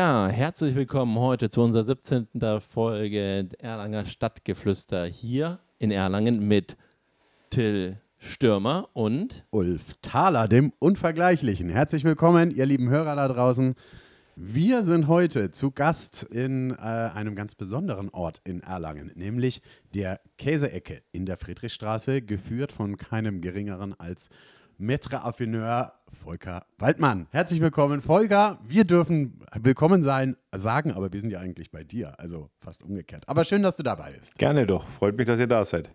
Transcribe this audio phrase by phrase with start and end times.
[0.00, 2.28] Ja, herzlich willkommen heute zu unserer 17.
[2.66, 6.78] Folge Erlanger Stadtgeflüster hier in Erlangen mit
[7.50, 11.68] Till Stürmer und Ulf Thaler, dem Unvergleichlichen.
[11.68, 13.74] Herzlich willkommen, ihr lieben Hörer da draußen.
[14.36, 19.60] Wir sind heute zu Gast in äh, einem ganz besonderen Ort in Erlangen, nämlich
[19.92, 24.30] der Käseecke in der Friedrichstraße, geführt von keinem geringeren als
[24.80, 27.26] Maître Affineur Volker Waldmann.
[27.30, 28.58] Herzlich willkommen, Volker.
[28.66, 33.24] Wir dürfen willkommen sein, sagen, aber wir sind ja eigentlich bei dir, also fast umgekehrt.
[33.28, 34.38] Aber schön, dass du dabei bist.
[34.38, 34.86] Gerne doch.
[34.88, 35.90] Freut mich, dass ihr da seid.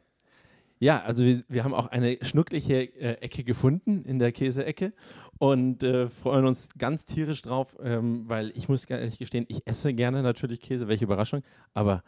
[0.79, 4.93] Ja, also wir, wir haben auch eine schnuckliche äh, Ecke gefunden in der Käseecke
[5.37, 9.93] und äh, freuen uns ganz tierisch drauf, ähm, weil ich muss ehrlich gestehen, ich esse
[9.93, 11.43] gerne natürlich Käse, welche Überraschung,
[11.73, 12.03] aber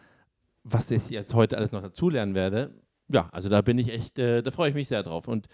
[0.63, 2.73] was ich jetzt heute alles noch dazulernen werde,
[3.09, 5.27] ja, also da bin ich echt, äh, da freue ich mich sehr drauf.
[5.27, 5.47] Und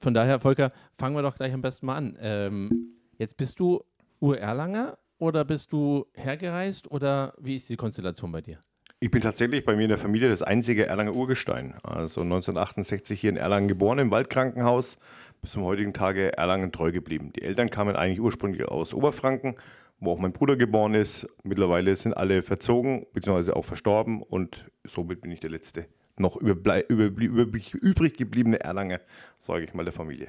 [0.00, 2.16] von daher, Volker, fangen wir doch gleich am besten mal an.
[2.20, 3.82] Ähm, jetzt bist du
[4.20, 8.58] Ur-Erlanger oder bist du hergereist oder wie ist die Konstellation bei dir?
[9.00, 11.74] Ich bin tatsächlich bei mir in der Familie das einzige Erlanger Urgestein.
[11.82, 14.98] Also 1968 hier in Erlangen geboren, im Waldkrankenhaus,
[15.40, 17.32] bis zum heutigen Tage Erlangen treu geblieben.
[17.36, 19.54] Die Eltern kamen eigentlich ursprünglich aus Oberfranken,
[20.00, 21.28] wo auch mein Bruder geboren ist.
[21.44, 25.86] Mittlerweile sind alle verzogen, beziehungsweise auch verstorben und somit bin ich der Letzte
[26.20, 29.00] noch übrig gebliebene Erlanger,
[29.38, 30.28] sage ich mal, der Familie.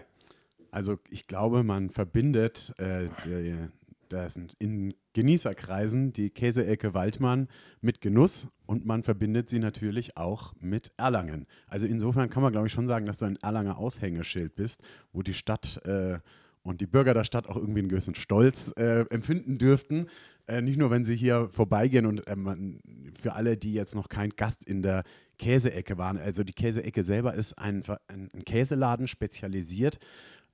[0.72, 3.08] Also ich glaube, man verbindet äh,
[4.10, 7.48] das sind in Genießerkreisen die Käseecke Waldmann
[7.82, 11.46] mit Genuss und man verbindet sie natürlich auch mit Erlangen.
[11.68, 15.22] Also insofern kann man, glaube ich, schon sagen, dass du ein Erlanger Aushängeschild bist, wo
[15.22, 16.20] die Stadt äh,
[16.64, 20.08] und die Bürger der Stadt auch irgendwie einen gewissen Stolz äh, empfinden dürften.
[20.50, 22.80] Äh, nicht nur, wenn sie hier vorbeigehen und ähm,
[23.14, 25.04] für alle, die jetzt noch kein Gast in der
[25.38, 26.18] Käseecke waren.
[26.18, 30.00] Also die Käseecke selber ist ein, ein, Käseladen spezialisiert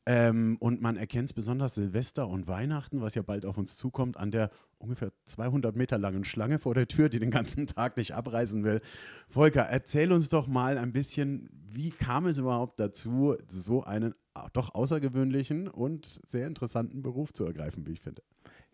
[0.05, 4.17] ähm, und man erkennt es besonders Silvester und Weihnachten, was ja bald auf uns zukommt,
[4.17, 8.15] an der ungefähr 200 Meter langen Schlange vor der Tür, die den ganzen Tag nicht
[8.15, 8.81] abreißen will.
[9.29, 14.13] Volker, erzähl uns doch mal ein bisschen, wie kam es überhaupt dazu, so einen
[14.51, 18.21] doch außergewöhnlichen und sehr interessanten Beruf zu ergreifen, wie ich finde?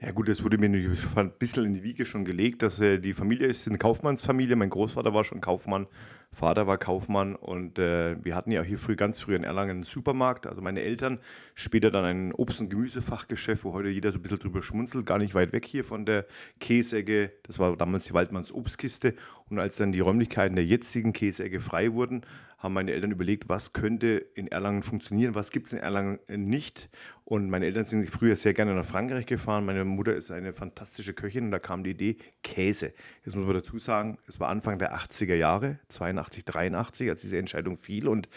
[0.04, 3.14] Ja gut, das wurde mir ein bisschen in die Wiege schon gelegt, dass äh, die
[3.14, 4.56] Familie ist eine Kaufmannsfamilie.
[4.56, 5.86] Mein Großvater war schon Kaufmann,
[6.32, 9.84] Vater war Kaufmann und äh, wir hatten ja hier früh, ganz früh in Erlangen einen
[9.84, 10.48] Supermarkt.
[10.48, 11.20] Also meine Eltern,
[11.54, 15.20] später dann ein Obst- und Gemüsefachgeschäft, wo heute jeder so ein bisschen drüber schmunzelt, gar
[15.20, 16.26] nicht weit weg hier von der
[16.60, 17.34] Käsecke.
[17.44, 19.14] Das war damals die Waldmanns Obstkiste.
[19.52, 22.26] Und als dann die Räumlichkeiten der jetzigen Käsecke frei wurden,
[22.58, 26.90] haben meine Eltern überlegt, was könnte in Erlangen funktionieren, was gibt es in Erlangen nicht.
[27.24, 29.66] Und meine Eltern sind früher sehr gerne nach Frankreich gefahren.
[29.66, 32.94] Meine Mutter ist eine fantastische Köchin und da kam die Idee Käse.
[33.24, 37.38] Jetzt muss man dazu sagen, es war Anfang der 80er Jahre, 82, 83, als diese
[37.38, 38.08] Entscheidung fiel.
[38.08, 38.28] Und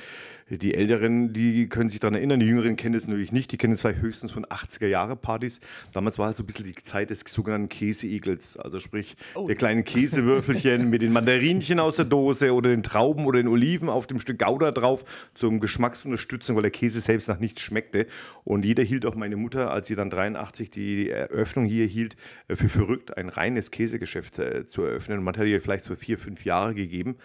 [0.50, 3.50] die Älteren, die können sich daran erinnern, die Jüngeren kennen es natürlich nicht.
[3.50, 5.60] Die kennen es vielleicht höchstens von 80er-Jahre-Partys.
[5.92, 8.58] Damals war es so ein bisschen die Zeit des sogenannten Käseigels.
[8.58, 9.46] Also sprich, oh.
[9.46, 13.88] der kleinen Käsewürfelchen mit den Mandarinchen aus der Dose oder den Trauben oder den Oliven
[13.88, 18.06] auf dem Stück Gouda drauf zum Geschmacksunterstützung, weil der Käse selbst nach nichts schmeckte.
[18.44, 22.16] Und jeder hielt auch meine Mutter, als sie dann 83 die Eröffnung hier hielt,
[22.48, 25.22] äh, für verrückt, ein reines Käsegeschäft äh, zu eröffnen.
[25.22, 27.16] Man hat ihr vielleicht so vier, fünf Jahre gegeben.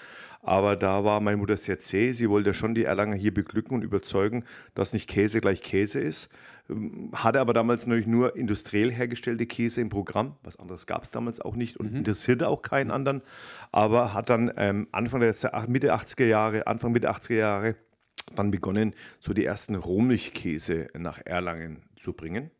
[0.44, 2.12] Aber da war meine Mutter sehr zäh.
[2.12, 4.46] Sie wollte schon die Erlanger hier beglücken und überzeugen,
[4.76, 6.30] dass nicht Käse gleich Käse ist.
[6.70, 10.36] Ähm, hatte aber damals natürlich nur industriell hergestellte Käse im Programm.
[10.44, 11.98] Was anderes gab es damals auch nicht und mhm.
[11.98, 13.24] interessierte auch keinen anderen.
[13.72, 15.34] Aber hat dann ähm, Anfang der
[15.68, 17.76] Mitte 80er Jahre, Anfang Mitte 80er Jahre
[18.36, 22.52] dann begonnen, so die ersten Rohmilchkäse nach Erlangen zu bringen.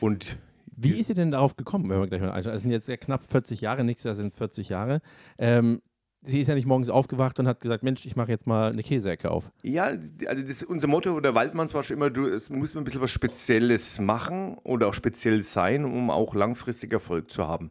[0.00, 0.38] Und
[0.76, 2.54] wie ist sie denn darauf gekommen, wenn wir gleich mal anschauen?
[2.54, 5.00] Es sind jetzt ja knapp 40 Jahre, nächstes Jahr sind es 40 Jahre.
[5.38, 5.80] Ähm,
[6.22, 8.82] sie ist ja nicht morgens aufgewacht und hat gesagt, Mensch, ich mache jetzt mal eine
[8.82, 9.50] Käseecke auf.
[9.62, 9.84] Ja,
[10.26, 13.10] also das, unser Motto der Waldmanns war schon immer, du, es muss ein bisschen was
[13.10, 17.70] Spezielles machen oder auch speziell sein, um auch langfristig Erfolg zu haben.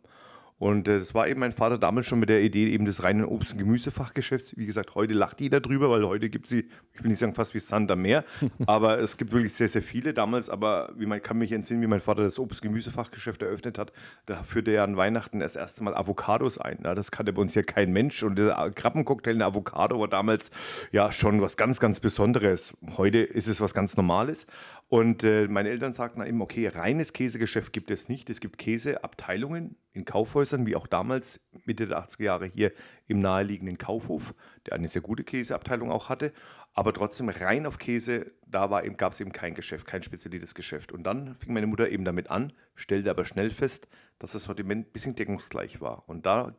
[0.57, 3.25] Und äh, das war eben mein Vater damals schon mit der Idee eben des reinen
[3.25, 4.55] Obst- und Gemüsefachgeschäfts.
[4.57, 7.53] Wie gesagt, heute lacht jeder drüber, weil heute gibt sie, ich will nicht sagen fast
[7.53, 8.23] wie Sand am Meer,
[8.65, 10.49] aber es gibt wirklich sehr, sehr viele damals.
[10.49, 13.91] Aber wie man kann mich entsinnen, wie mein Vater das Obst- und Gemüsefachgeschäft eröffnet hat,
[14.25, 16.79] da führte er an Weihnachten das erste Mal Avocados ein.
[16.83, 18.23] Ja, das kannte bei uns ja kein Mensch.
[18.23, 20.51] Und der Krabbencocktail in Avocado war damals
[20.91, 22.73] ja schon was ganz, ganz Besonderes.
[22.95, 24.47] Heute ist es was ganz Normales.
[24.87, 28.29] Und äh, meine Eltern sagten dann eben, okay, reines Käsegeschäft gibt es nicht.
[28.29, 32.71] Es gibt Käseabteilungen in Kaufhäusern, wie auch damals Mitte der 80er Jahre hier
[33.07, 34.35] im naheliegenden Kaufhof,
[34.67, 36.33] der eine sehr gute Käseabteilung auch hatte.
[36.75, 40.91] Aber trotzdem rein auf Käse, da gab es eben kein Geschäft, kein spezialisiertes Geschäft.
[40.91, 43.87] Und dann fing meine Mutter eben damit an, stellte aber schnell fest,
[44.19, 46.07] dass das Sortiment ein bisschen deckungsgleich war.
[46.07, 46.55] Und da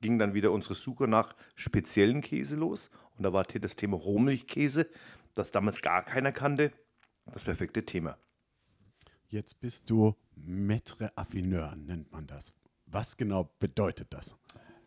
[0.00, 2.90] ging dann wieder unsere Suche nach speziellen Käse los.
[3.18, 4.88] Und da war hier das Thema Rohmilchkäse,
[5.34, 6.72] das damals gar keiner kannte
[7.32, 8.16] das perfekte Thema.
[9.28, 12.54] Jetzt bist du Maître Affineur, nennt man das.
[12.86, 14.34] Was genau bedeutet das?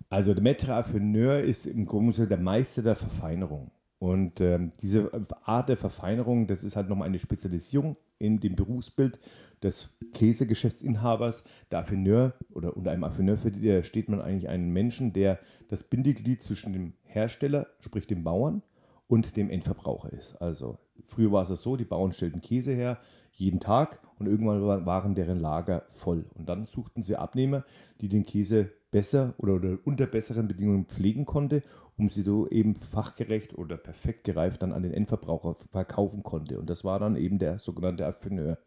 [0.09, 3.71] Also der Maître Affineur ist im Grunde der Meister der Verfeinerung.
[3.99, 5.11] Und ähm, diese
[5.43, 9.19] Art der Verfeinerung, das ist halt nochmal eine Spezialisierung in dem Berufsbild
[9.61, 11.43] des Käsegeschäftsinhabers.
[11.69, 13.37] Der Affineur oder unter einem Affineur
[13.83, 18.63] steht man eigentlich einen Menschen, der das Bindeglied zwischen dem Hersteller, sprich dem Bauern,
[19.11, 20.41] und dem Endverbraucher ist.
[20.41, 22.97] Also früher war es so, die Bauern stellten Käse her,
[23.33, 26.27] jeden Tag und irgendwann waren deren Lager voll.
[26.33, 27.65] Und dann suchten sie Abnehmer,
[27.99, 31.61] die den Käse besser oder, unter besseren Bedingungen pflegen konnte,
[31.97, 36.57] um sie so eben fachgerecht oder perfekt gereift dann an den Endverbraucher verkaufen konnte.
[36.57, 38.59] Und das war dann eben der sogenannte Affineur.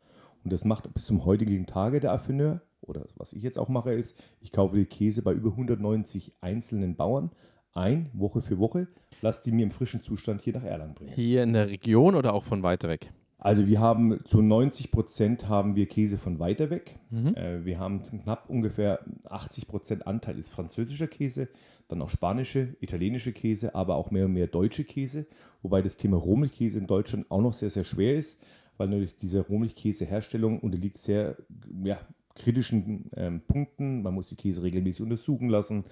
[0.44, 2.60] Und das macht bis zum heutigen Tage der Affineur.
[2.82, 6.96] Oder was ich jetzt auch mache, ist, ich kaufe die Käse bei über 190 einzelnen
[6.96, 7.30] Bauern
[7.74, 8.88] ein, Woche für Woche,
[9.20, 11.12] lasse die mir im frischen Zustand hier nach Erlangen bringen.
[11.12, 13.12] Hier in der Region oder auch von weiter weg?
[13.38, 16.98] Also wir haben zu 90 Prozent haben wir Käse von weiter weg.
[17.10, 17.34] Mhm.
[17.34, 21.48] Äh, wir haben knapp ungefähr 80 Prozent Anteil ist französischer Käse,
[21.88, 25.26] dann auch spanische, italienische Käse, aber auch mehr und mehr deutsche Käse.
[25.62, 28.40] Wobei das Thema Rohmilchkäse in Deutschland auch noch sehr, sehr schwer ist,
[28.78, 31.36] weil natürlich diese Rohmilchkäseherstellung unterliegt sehr
[31.82, 31.98] ja,
[32.34, 34.02] kritischen ähm, Punkten.
[34.02, 35.84] Man muss die Käse regelmäßig untersuchen lassen,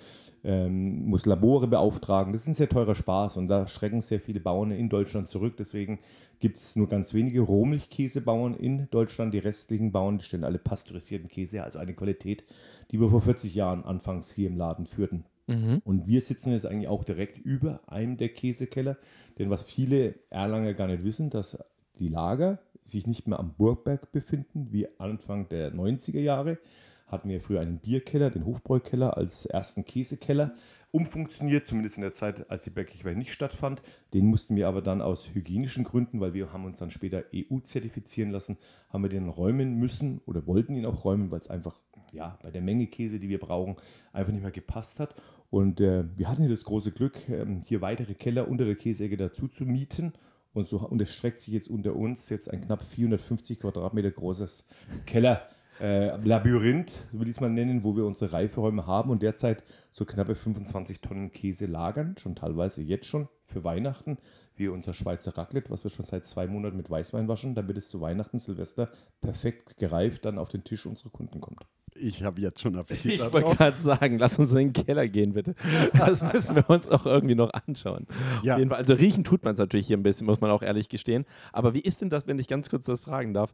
[0.44, 2.32] ähm, muss Labore beauftragen.
[2.32, 5.54] Das ist ein sehr teurer Spaß und da schrecken sehr viele Bauern in Deutschland zurück.
[5.56, 6.00] Deswegen
[6.40, 9.32] gibt es nur ganz wenige Rohmilchkäsebauern in Deutschland.
[9.32, 12.44] Die restlichen Bauern die stellen alle pasteurisierten Käse her, also eine Qualität,
[12.90, 15.24] die wir vor 40 Jahren anfangs hier im Laden führten.
[15.46, 15.80] Mhm.
[15.84, 18.96] Und wir sitzen jetzt eigentlich auch direkt über einem der Käsekeller.
[19.38, 21.56] Denn was viele Erlanger gar nicht wissen, dass
[21.98, 26.58] die Lager sich nicht mehr am Burgberg befinden, wie Anfang der 90er Jahre,
[27.06, 30.54] hatten wir früher einen Bierkeller, den Hofbräukeller als ersten Käsekeller
[30.90, 33.82] umfunktioniert, zumindest in der Zeit, als die Bergkirchweih nicht stattfand.
[34.12, 37.58] Den mussten wir aber dann aus hygienischen Gründen, weil wir haben uns dann später EU
[37.60, 38.58] zertifizieren lassen,
[38.90, 41.80] haben wir den räumen müssen oder wollten ihn auch räumen, weil es einfach
[42.12, 43.76] ja, bei der Menge Käse, die wir brauchen,
[44.12, 45.14] einfach nicht mehr gepasst hat.
[45.50, 49.16] Und äh, wir hatten hier das große Glück, ähm, hier weitere Keller unter der Käseecke
[49.16, 50.12] dazu zu mieten
[50.54, 54.66] und so und es streckt sich jetzt unter uns jetzt ein knapp 450 Quadratmeter großes
[55.06, 55.48] Keller.
[55.80, 60.04] Äh, Labyrinth, will ich es mal nennen, wo wir unsere Reiferäume haben und derzeit so
[60.04, 64.18] knappe 25 Tonnen Käse lagern, schon teilweise jetzt schon für Weihnachten,
[64.54, 67.88] wie unser Schweizer Raclette, was wir schon seit zwei Monaten mit Weißwein waschen, damit es
[67.88, 68.90] zu Weihnachten, Silvester
[69.20, 71.66] perfekt gereift dann auf den Tisch unserer Kunden kommt.
[71.94, 73.12] Ich habe jetzt schon Appetit.
[73.12, 75.54] Ich wollte gerade sagen, lass uns in den Keller gehen, bitte.
[75.92, 78.06] Das müssen wir uns auch irgendwie noch anschauen.
[78.42, 78.56] Ja.
[78.56, 81.24] Also riechen tut man es natürlich hier ein bisschen, muss man auch ehrlich gestehen.
[81.52, 83.52] Aber wie ist denn das, wenn ich ganz kurz das fragen darf,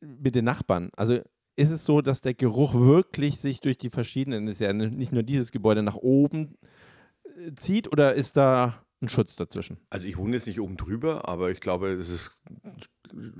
[0.00, 0.90] mit den Nachbarn?
[0.96, 1.20] Also
[1.56, 5.22] ist es so, dass der Geruch wirklich sich durch die verschiedenen, ist ja nicht nur
[5.22, 6.56] dieses Gebäude, nach oben
[7.24, 9.78] äh, zieht oder ist da ein Schutz dazwischen?
[9.90, 12.30] Also ich wohne jetzt nicht oben drüber, aber ich glaube, es ist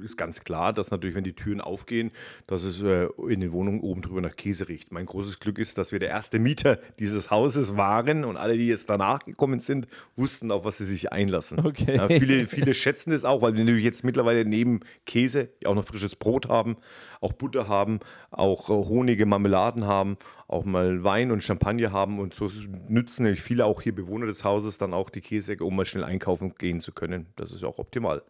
[0.04, 2.10] ist ganz klar, dass natürlich, wenn die Türen aufgehen,
[2.46, 4.92] dass es äh, in den Wohnungen oben drüber nach Käse riecht.
[4.92, 8.68] Mein großes Glück ist, dass wir der erste Mieter dieses Hauses waren und alle, die
[8.68, 11.64] jetzt danach gekommen sind, wussten, auf was sie sich einlassen.
[11.66, 11.96] Okay.
[11.96, 15.84] Ja, viele, viele schätzen das auch, weil wir natürlich jetzt mittlerweile neben Käse auch noch
[15.84, 16.76] frisches Brot haben,
[17.20, 20.16] auch Butter haben, auch äh, Honige, Marmeladen haben,
[20.48, 22.50] auch mal Wein und Champagner haben und so
[22.88, 26.04] nützen nämlich viele auch hier Bewohner des Hauses dann auch die Käse, um mal schnell
[26.04, 27.26] einkaufen gehen zu können.
[27.36, 28.22] Das ist auch optimal.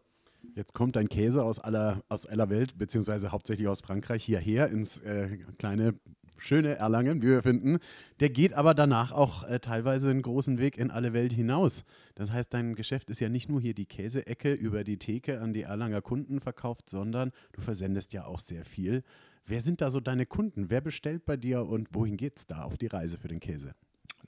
[0.55, 4.99] Jetzt kommt ein Käse aus aller, aus aller Welt, beziehungsweise hauptsächlich aus Frankreich, hierher ins
[4.99, 5.95] äh, kleine,
[6.39, 7.79] schöne Erlangen, wie wir finden.
[8.21, 11.85] Der geht aber danach auch äh, teilweise einen großen Weg in alle Welt hinaus.
[12.15, 15.53] Das heißt, dein Geschäft ist ja nicht nur hier die Käseecke über die Theke an
[15.53, 19.03] die Erlanger Kunden verkauft, sondern du versendest ja auch sehr viel.
[19.45, 20.71] Wer sind da so deine Kunden?
[20.71, 23.75] Wer bestellt bei dir und wohin geht es da auf die Reise für den Käse?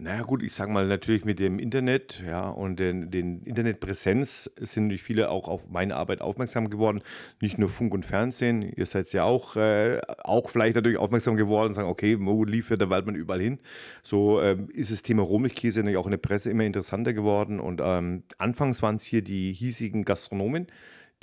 [0.01, 4.85] Naja gut, ich sage mal natürlich mit dem Internet ja, und den, den Internetpräsenz sind
[4.85, 7.03] natürlich viele auch auf meine Arbeit aufmerksam geworden.
[7.41, 11.71] Nicht nur Funk und Fernsehen, ihr seid ja auch, äh, auch vielleicht natürlich aufmerksam geworden
[11.71, 13.59] und sagen, okay, wo liefert der Waldmann überall hin?
[14.05, 17.81] So ähm, ist das Thema Rohmilchkäse natürlich auch in der Presse immer interessanter geworden und
[17.83, 20.69] ähm, anfangs waren es hier die hiesigen Gastronomen,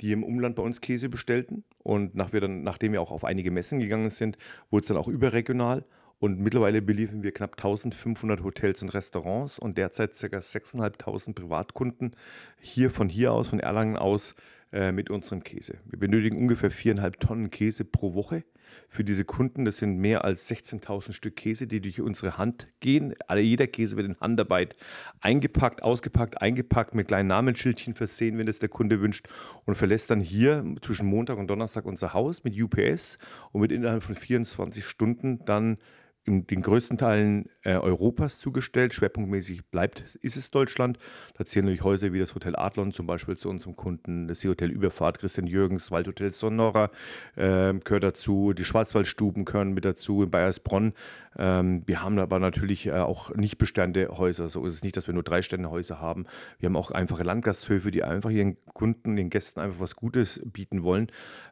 [0.02, 1.64] die im Umland bei uns Käse bestellten.
[1.82, 4.36] Und nach wir dann, nachdem wir auch auf einige Messen gegangen sind,
[4.70, 5.86] wurde es dann auch überregional.
[6.18, 10.38] Und mittlerweile beliefern wir knapp 1500 Hotels und Restaurants und derzeit ca.
[10.38, 12.16] 6.500 Privatkunden
[12.60, 14.34] hier von hier aus, von Erlangen aus,
[14.72, 15.78] äh, mit unserem Käse.
[15.84, 18.44] Wir benötigen ungefähr 4,5 Tonnen Käse pro Woche
[18.88, 19.64] für diese Kunden.
[19.64, 23.14] Das sind mehr als 16.000 Stück Käse, die durch unsere Hand gehen.
[23.28, 24.74] Alle, jeder Käse wird in Handarbeit
[25.20, 29.28] eingepackt, ausgepackt, eingepackt, mit kleinen Namensschildchen versehen, wenn es der Kunde wünscht
[29.66, 33.18] und verlässt dann hier zwischen Montag und Donnerstag unser Haus mit UPS
[33.52, 35.78] und wird innerhalb von 24 Stunden dann
[36.26, 38.92] in den größten Teilen äh, Europas zugestellt.
[38.92, 40.98] Schwerpunktmäßig bleibt, ist es Deutschland.
[41.34, 44.70] Da zählen natürlich Häuser wie das Hotel Adlon zum Beispiel zu unserem Kunden, das Seehotel
[44.70, 46.90] Überfahrt, Christian Jürgens, Waldhotel Sonora
[47.36, 50.94] äh, gehört dazu, die Schwarzwaldstuben gehören mit dazu, in Bayersbronn.
[51.38, 54.48] Ähm, wir haben aber natürlich äh, auch nicht bestände Häuser.
[54.48, 56.26] So ist es nicht, dass wir nur drei Stände Häuser haben.
[56.58, 60.82] Wir haben auch einfache Landgasthöfe, die einfach ihren Kunden, den Gästen einfach was Gutes bieten
[60.82, 61.08] wollen.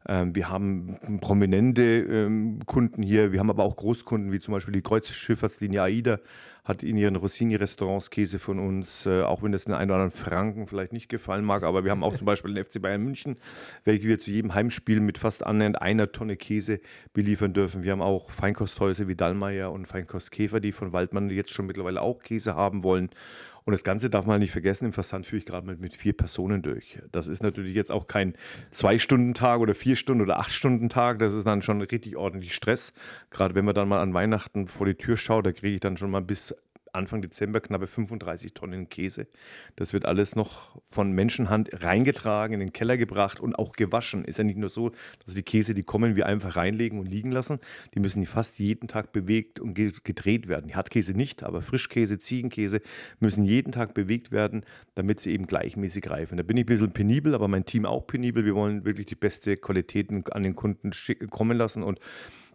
[0.09, 3.33] Ähm, wir haben prominente ähm, Kunden hier.
[3.33, 6.21] Wir haben aber auch Großkunden, wie zum Beispiel die Kreuzschifffahrtslinie AIDA,
[6.65, 10.19] hat in ihren Rossini-Restaurants Käse von uns, äh, auch wenn das den einen oder anderen
[10.19, 11.63] Franken vielleicht nicht gefallen mag.
[11.63, 13.37] Aber wir haben auch zum Beispiel den FC Bayern München,
[13.85, 16.81] welche wir zu jedem Heimspiel mit fast annähernd einer Tonne Käse
[17.13, 17.83] beliefern dürfen.
[17.83, 22.21] Wir haben auch Feinkosthäuser wie Dallmayr und Feinkostkäfer, die von Waldmann jetzt schon mittlerweile auch
[22.21, 23.11] Käse haben wollen.
[23.67, 26.13] Und das Ganze darf man nicht vergessen, im Versand führe ich gerade mit, mit vier
[26.13, 26.99] Personen durch.
[27.13, 28.35] Das ist natürlich jetzt auch kein
[28.71, 31.19] Zwei-Stunden-Tag oder vier Stunden oder acht Stunden Tag.
[31.19, 32.93] Das ist dann schon richtig ordentlich Stress.
[33.31, 35.97] Gerade wenn man dann mal an Weihnachten vor die Tür schaut, da kriege ich dann
[35.97, 36.55] schon mal bis
[36.95, 39.27] Anfang Dezember knappe 35 Tonnen Käse.
[39.77, 44.25] Das wird alles noch von Menschenhand reingetragen, in den Keller gebracht und auch gewaschen.
[44.25, 44.93] Ist ja nicht nur so,
[45.25, 47.59] dass die Käse, die kommen, wir einfach reinlegen und liegen lassen.
[47.95, 50.69] Die müssen fast jeden Tag bewegt und gedreht werden.
[50.69, 52.81] Die Hartkäse nicht, aber Frischkäse, Ziegenkäse
[53.21, 56.37] müssen jeden Tag bewegt werden, damit sie eben gleichmäßig reifen.
[56.37, 58.45] Da bin ich ein bisschen penibel, aber mein Team auch penibel.
[58.45, 60.93] Wir wollen wirklich die beste Qualität an den Kunden
[61.31, 61.99] kommen lassen und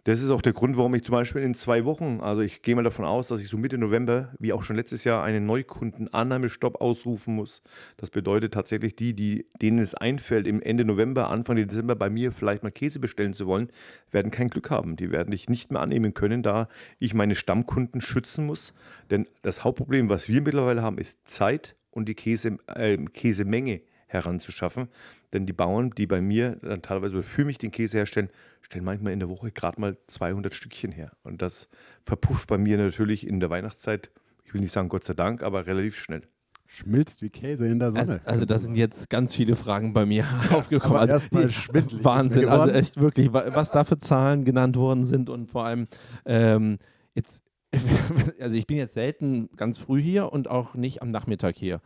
[0.04, 2.74] das ist auch der Grund, warum ich zum Beispiel in zwei Wochen, also ich gehe
[2.74, 6.80] mal davon aus, dass ich so Mitte November, wie auch schon letztes Jahr, einen Neukundenannahmestopp
[6.80, 7.62] ausrufen muss.
[7.96, 12.32] Das bedeutet tatsächlich die, die, denen es einfällt, im Ende November, Anfang Dezember bei mir
[12.32, 13.70] vielleicht mal Käse bestellen zu wollen,
[14.10, 14.96] werden kein Glück haben.
[14.96, 18.72] Die werden dich nicht mehr annehmen können, da ich meine Stammkunden schützen muss.
[19.10, 24.88] Denn das Hauptproblem, was wir mittlerweile haben, ist Zeit und die Käse, äh, Käsemenge heranzuschaffen.
[25.32, 29.12] Denn die Bauern, die bei mir dann teilweise für mich den Käse herstellen, stellen manchmal
[29.12, 31.12] in der Woche gerade mal 200 Stückchen her.
[31.22, 31.68] Und das
[32.02, 34.10] verpufft bei mir natürlich in der Weihnachtszeit,
[34.44, 36.22] ich will nicht sagen Gott sei Dank, aber relativ schnell.
[36.66, 38.20] Schmilzt wie Käse in der Sonne.
[38.24, 40.96] Also, also da sind jetzt ganz viele Fragen bei mir aufgekommen.
[40.96, 42.04] Aber also, erstmal schwindelig.
[42.04, 45.88] Wahnsinn, also echt wirklich, was da für Zahlen genannt worden sind und vor allem
[46.26, 46.78] ähm,
[47.14, 47.42] jetzt,
[48.40, 51.80] also ich bin jetzt selten ganz früh hier und auch nicht am Nachmittag hier.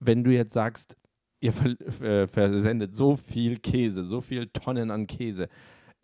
[0.00, 0.96] Wenn du jetzt sagst,
[1.44, 5.48] ihr versendet so viel Käse, so viele Tonnen an Käse,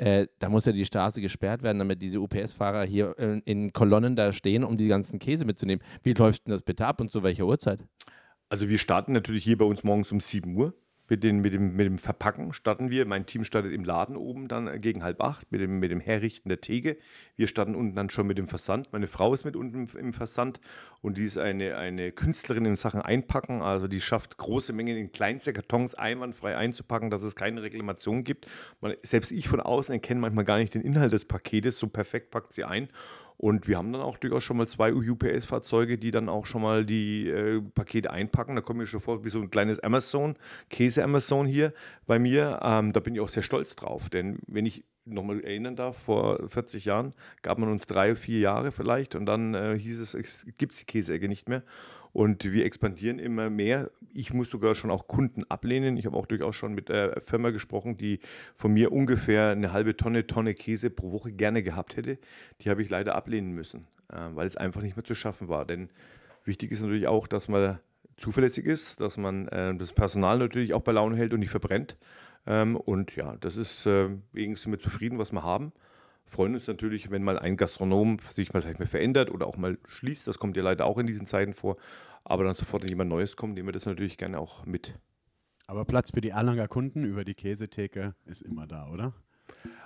[0.00, 4.16] äh, da muss ja die Straße gesperrt werden, damit diese UPS-Fahrer hier äh, in Kolonnen
[4.16, 5.84] da stehen, um die ganzen Käse mitzunehmen.
[6.02, 7.80] Wie läuft denn das bitte ab und zu welcher Uhrzeit?
[8.48, 10.74] Also wir starten natürlich hier bei uns morgens um 7 Uhr
[11.10, 13.04] mit, den, mit, dem, mit dem Verpacken starten wir.
[13.04, 16.48] Mein Team startet im Laden oben dann gegen halb acht mit dem, mit dem Herrichten
[16.48, 16.96] der Theke.
[17.34, 18.92] Wir starten unten dann schon mit dem Versand.
[18.92, 20.60] Meine Frau ist mit unten im Versand
[21.02, 23.60] und die ist eine, eine Künstlerin in Sachen Einpacken.
[23.60, 28.46] Also die schafft große Mengen in kleinste Kartons einwandfrei einzupacken, dass es keine Reklamation gibt.
[28.80, 31.78] Man, selbst ich von außen erkenne manchmal gar nicht den Inhalt des Paketes.
[31.78, 32.88] So perfekt packt sie ein.
[33.40, 36.84] Und wir haben dann auch durchaus schon mal zwei UPS-Fahrzeuge, die dann auch schon mal
[36.84, 38.54] die äh, Pakete einpacken.
[38.54, 40.36] Da komme ich schon vor wie so ein kleines Amazon,
[40.68, 41.72] Käse-Amazon hier
[42.06, 42.60] bei mir.
[42.62, 44.10] Ähm, da bin ich auch sehr stolz drauf.
[44.10, 48.72] Denn wenn ich nochmal erinnern darf, vor 40 Jahren gab man uns drei, vier Jahre
[48.72, 51.62] vielleicht und dann äh, hieß es, es gibt die Käseecke nicht mehr.
[52.12, 53.88] Und wir expandieren immer mehr.
[54.12, 55.96] Ich muss sogar schon auch Kunden ablehnen.
[55.96, 58.18] Ich habe auch durchaus schon mit der Firma gesprochen, die
[58.54, 62.18] von mir ungefähr eine halbe Tonne, Tonne Käse pro Woche gerne gehabt hätte.
[62.60, 65.64] Die habe ich leider ablehnen müssen, äh, weil es einfach nicht mehr zu schaffen war.
[65.64, 65.88] Denn
[66.44, 67.78] wichtig ist natürlich auch, dass man
[68.16, 71.96] zuverlässig ist, dass man äh, das Personal natürlich auch bei Laune hält und nicht verbrennt.
[72.46, 75.72] Ähm, und ja, das ist, äh, wegen sind wir zufrieden, was wir haben
[76.30, 79.78] freuen uns natürlich, wenn mal ein Gastronom sich mal vielleicht mal verändert oder auch mal
[79.86, 80.26] schließt.
[80.26, 81.76] Das kommt ja leider auch in diesen Zeiten vor.
[82.24, 84.94] Aber dann sofort, wenn jemand Neues kommt, nehmen wir das natürlich gerne auch mit.
[85.66, 89.14] Aber Platz für die Erlanger Kunden über die Käsetheke ist immer da, oder?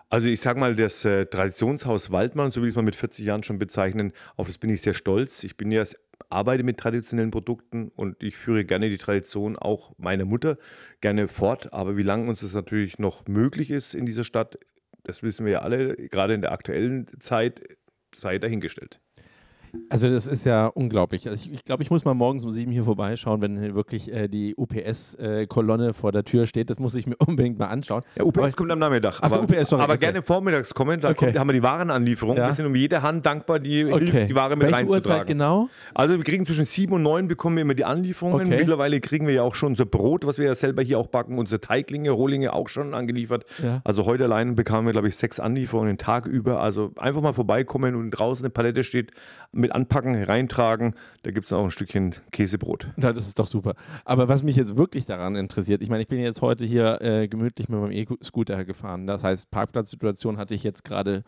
[0.08, 3.42] Also ich sage mal, das äh, Traditionshaus Waldmann, so wie es man mit 40 Jahren
[3.42, 5.42] schon bezeichnen, auf das bin ich sehr stolz.
[5.44, 5.84] Ich bin ja
[6.30, 10.58] arbeite mit traditionellen Produkten und ich führe gerne die Tradition auch meiner Mutter
[11.00, 11.72] gerne fort.
[11.72, 14.58] Aber wie lange uns das natürlich noch möglich ist in dieser Stadt,
[15.04, 17.62] das wissen wir ja alle, gerade in der aktuellen Zeit,
[18.14, 19.00] sei dahingestellt.
[19.90, 21.28] Also das ist ja unglaublich.
[21.28, 24.28] Also ich, ich glaube, ich muss mal morgens um sieben hier vorbeischauen, wenn wirklich äh,
[24.28, 26.70] die UPS-Kolonne äh, vor der Tür steht.
[26.70, 28.02] Das muss ich mir unbedingt mal anschauen.
[28.16, 29.20] Ja, UPS aber, kommt am Nachmittag.
[29.20, 30.00] Aber, UPS, sorry, aber okay.
[30.00, 31.26] gerne vormittags kommen, da, okay.
[31.26, 32.36] kommt, haben wir die Warenanlieferung.
[32.36, 32.46] Ja.
[32.46, 34.26] Wir sind um jede Hand dankbar, die, okay.
[34.26, 35.10] die Ware mit Welche reinzutragen.
[35.12, 35.68] Uhrzeit genau?
[35.94, 38.48] Also wir kriegen zwischen sieben und neun bekommen wir immer die Anlieferungen.
[38.48, 41.38] Mittlerweile kriegen wir ja auch schon unser Brot, was wir ja selber hier auch backen,
[41.38, 43.44] unsere Teiglinge, Rohlinge auch schon angeliefert.
[43.62, 43.80] Ja.
[43.84, 46.60] Also heute allein bekamen wir, glaube ich, sechs Anlieferungen den Tag über.
[46.60, 49.12] Also einfach mal vorbeikommen und draußen eine Palette steht,
[49.52, 50.94] mit anpacken, reintragen.
[51.22, 52.88] Da gibt es auch ein Stückchen Käsebrot.
[52.96, 53.74] Ja, das ist doch super.
[54.04, 57.28] Aber was mich jetzt wirklich daran interessiert, ich meine, ich bin jetzt heute hier äh,
[57.28, 59.06] gemütlich mit meinem E-Scooter gefahren.
[59.06, 61.24] Das heißt, Parkplatzsituation hatte ich jetzt gerade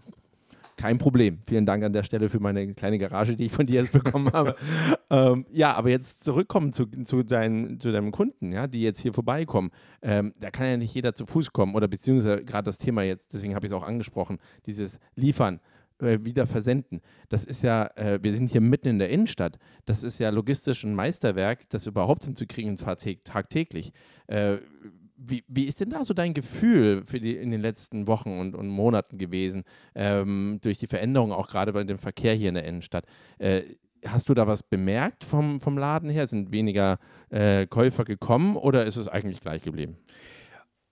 [0.76, 1.38] Kein Problem.
[1.46, 4.30] Vielen Dank an der Stelle für meine kleine Garage, die ich von dir jetzt bekommen
[4.32, 4.56] habe.
[5.10, 9.14] ähm, ja, aber jetzt zurückkommen zu, zu, dein, zu deinem Kunden, ja, die jetzt hier
[9.14, 9.70] vorbeikommen.
[10.02, 13.32] Ähm, da kann ja nicht jeder zu Fuß kommen oder beziehungsweise gerade das Thema jetzt,
[13.32, 15.60] deswegen habe ich es auch angesprochen, dieses Liefern
[16.00, 17.00] äh, wieder versenden.
[17.28, 19.58] Das ist ja, äh, wir sind hier mitten in der Innenstadt.
[19.84, 23.92] Das ist ja logistisch ein Meisterwerk, das überhaupt hinzukriegen, zwar tagtäglich.
[24.26, 24.58] Äh,
[25.16, 28.54] wie, wie ist denn da so dein Gefühl für die, in den letzten Wochen und,
[28.54, 32.64] und Monaten gewesen, ähm, durch die Veränderung auch gerade bei dem Verkehr hier in der
[32.64, 33.06] Innenstadt?
[33.38, 33.62] Äh,
[34.04, 36.26] hast du da was bemerkt vom, vom Laden her?
[36.26, 36.98] Sind weniger
[37.30, 39.96] äh, Käufer gekommen oder ist es eigentlich gleich geblieben?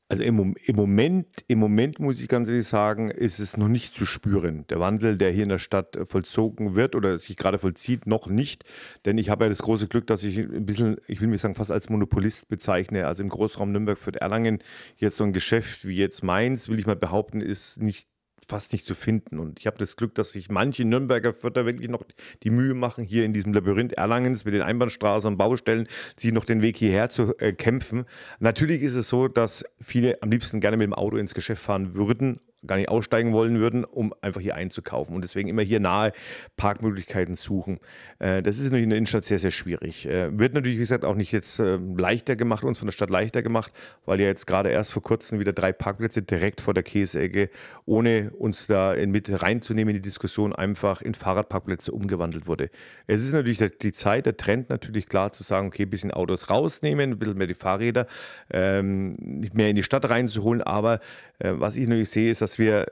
[0.09, 3.97] Also im, im, Moment, im Moment muss ich ganz ehrlich sagen, ist es noch nicht
[3.97, 4.67] zu spüren.
[4.69, 8.27] Der Wandel, der hier in der Stadt äh, vollzogen wird oder sich gerade vollzieht, noch
[8.27, 8.65] nicht.
[9.07, 11.55] Denn ich habe ja das große Glück, dass ich ein bisschen, ich will mich sagen,
[11.55, 13.07] fast als Monopolist bezeichne.
[13.07, 14.59] Also im Großraum Nürnberg für Erlangen
[14.97, 18.07] jetzt so ein Geschäft wie jetzt meins, will ich mal behaupten, ist nicht
[18.49, 19.39] fast nicht zu finden.
[19.39, 22.05] Und ich habe das Glück, dass sich manche Nürnberger Vierter wirklich noch
[22.43, 26.45] die Mühe machen, hier in diesem Labyrinth Erlangens mit den Einbahnstraßen und Baustellen, sich noch
[26.45, 28.05] den Weg hierher zu äh, kämpfen.
[28.39, 31.95] Natürlich ist es so, dass viele am liebsten gerne mit dem Auto ins Geschäft fahren
[31.95, 35.15] würden gar nicht aussteigen wollen würden, um einfach hier einzukaufen.
[35.15, 36.13] Und deswegen immer hier nahe
[36.57, 37.79] Parkmöglichkeiten suchen.
[38.19, 40.07] Äh, das ist natürlich in der Innenstadt sehr, sehr schwierig.
[40.07, 43.11] Äh, wird natürlich, wie gesagt, auch nicht jetzt äh, leichter gemacht, uns von der Stadt
[43.11, 43.73] leichter gemacht,
[44.07, 47.51] weil ja jetzt gerade erst vor kurzem wieder drei Parkplätze direkt vor der Käseecke,
[47.85, 52.71] ohne uns da mit reinzunehmen in die Diskussion, einfach in Fahrradparkplätze umgewandelt wurde.
[53.07, 56.51] Es ist natürlich die Zeit, der Trend natürlich klar zu sagen, okay, ein bisschen Autos
[56.51, 58.07] rausnehmen, ein bisschen mehr die Fahrräder,
[58.51, 60.63] ähm, nicht mehr in die Stadt reinzuholen.
[60.63, 61.01] Aber
[61.39, 62.87] was ich natürlich sehe, ist, dass dass wir,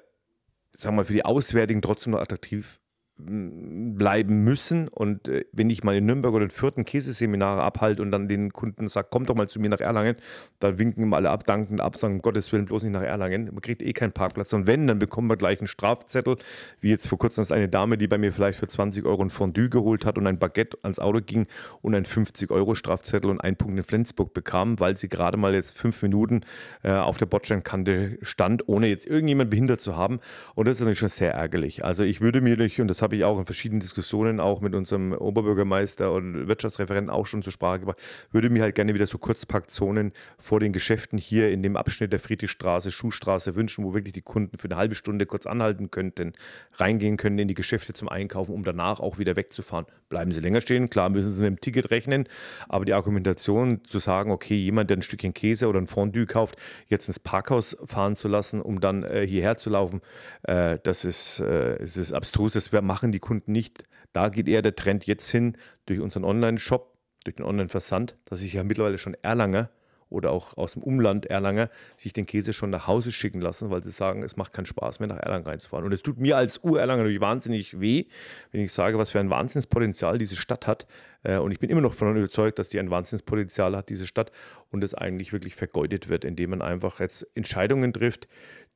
[0.73, 2.81] sagen wir mal, für die Auswärtigen trotzdem noch attraktiv
[3.16, 4.88] bleiben müssen.
[4.88, 8.52] Und äh, wenn ich mal in Nürnberg oder in vierten Käseseminare abhalte und dann den
[8.52, 10.16] Kunden sage, komm doch mal zu mir nach Erlangen,
[10.59, 13.47] dann winken immer alle ab, danken ab, sagen, um Gottes Willen, bloß nicht nach Erlangen.
[13.47, 14.52] Man kriegt eh keinen Parkplatz.
[14.52, 16.37] Und wenn, dann bekommen wir gleich einen Strafzettel,
[16.81, 19.31] wie jetzt vor kurzem ist eine Dame, die bei mir vielleicht für 20 Euro ein
[19.31, 21.47] Fondue geholt hat und ein Baguette ans Auto ging
[21.81, 25.54] und einen 50 Euro Strafzettel und einen Punkt in Flensburg bekam, weil sie gerade mal
[25.54, 26.40] jetzt fünf Minuten
[26.83, 30.20] äh, auf der Bordsteinkante stand, ohne jetzt irgendjemand behindert zu haben.
[30.55, 31.85] Und das ist natürlich schon sehr ärgerlich.
[31.85, 34.75] Also ich würde mir durch, und das habe ich auch in verschiedenen Diskussionen auch mit
[34.75, 37.99] unserem Oberbürgermeister und Wirtschaftsreferenten auch schon zur Sprache gebracht,
[38.31, 42.21] würde mir halt gerne wieder so Kurzpackzonen vor den Geschäften hier in dem Abschnitt der
[42.21, 46.33] Friedrichstraße, Schuhstraße wünschen, wo wirklich die Kunden für eine halbe Stunde kurz anhalten könnten,
[46.75, 49.87] reingehen können in die Geschäfte zum Einkaufen, um danach auch wieder wegzufahren.
[50.09, 52.29] Bleiben sie länger stehen, klar müssen sie mit dem Ticket rechnen,
[52.69, 56.57] aber die Argumentation zu sagen, okay, jemand, der ein Stückchen Käse oder ein Fondue kauft,
[56.87, 60.01] jetzt ins Parkhaus fahren zu lassen, um dann äh, hierher zu laufen,
[60.43, 63.85] äh, das ist, äh, es ist abstrus, das machen die Kunden nicht.
[64.12, 68.52] Da geht eher der Trend jetzt hin durch unseren Online-Shop, durch den Online-Versand, dass sich
[68.52, 69.70] ja mittlerweile schon Erlanger
[70.11, 73.83] oder auch aus dem Umland Erlanger sich den Käse schon nach Hause schicken lassen, weil
[73.83, 75.87] sie sagen, es macht keinen Spaß mehr nach Erlangen reinzufahren.
[75.87, 78.05] Und es tut mir als Ur-Erlanger natürlich wahnsinnig weh,
[78.50, 80.87] wenn ich sage, was für ein Wahnsinnspotenzial diese Stadt hat.
[81.22, 84.33] Äh, und ich bin immer noch davon überzeugt, dass die ein Wahnsinnspotenzial hat, diese Stadt,
[84.68, 88.28] und es eigentlich wirklich vergeudet wird, indem man einfach jetzt Entscheidungen trifft,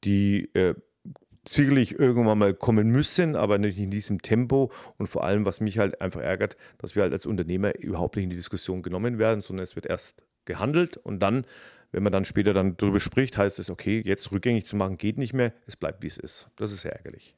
[0.04, 0.74] die äh,
[1.48, 4.70] sicherlich irgendwann mal kommen müssen, aber nicht in diesem Tempo.
[4.98, 8.24] Und vor allem, was mich halt einfach ärgert, dass wir halt als Unternehmer überhaupt nicht
[8.24, 11.44] in die Diskussion genommen werden, sondern es wird erst gehandelt und dann,
[11.92, 15.18] wenn man dann später dann darüber spricht, heißt es, okay, jetzt rückgängig zu machen geht
[15.18, 16.48] nicht mehr, es bleibt wie es ist.
[16.56, 17.36] Das ist sehr ärgerlich.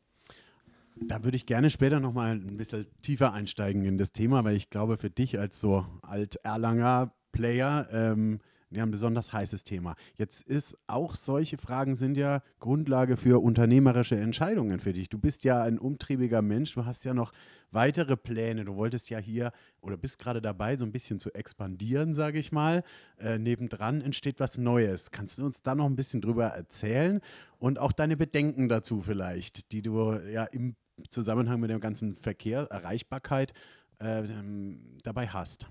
[1.00, 4.68] Da würde ich gerne später nochmal ein bisschen tiefer einsteigen in das Thema, weil ich
[4.68, 8.16] glaube, für dich als so Alt-Erlanger Player
[8.70, 9.94] ja, ein besonders heißes Thema.
[10.16, 15.08] Jetzt ist auch solche Fragen sind ja Grundlage für unternehmerische Entscheidungen für dich.
[15.08, 17.32] Du bist ja ein umtriebiger Mensch, du hast ja noch
[17.70, 18.64] weitere Pläne.
[18.64, 22.52] Du wolltest ja hier oder bist gerade dabei, so ein bisschen zu expandieren, sage ich
[22.52, 22.82] mal.
[23.18, 25.10] Äh, nebendran entsteht was Neues.
[25.10, 27.20] Kannst du uns da noch ein bisschen drüber erzählen
[27.58, 30.76] und auch deine Bedenken dazu vielleicht, die du ja im
[31.08, 33.52] Zusammenhang mit dem ganzen Verkehr, Erreichbarkeit
[34.00, 35.66] äh, ähm, dabei hast?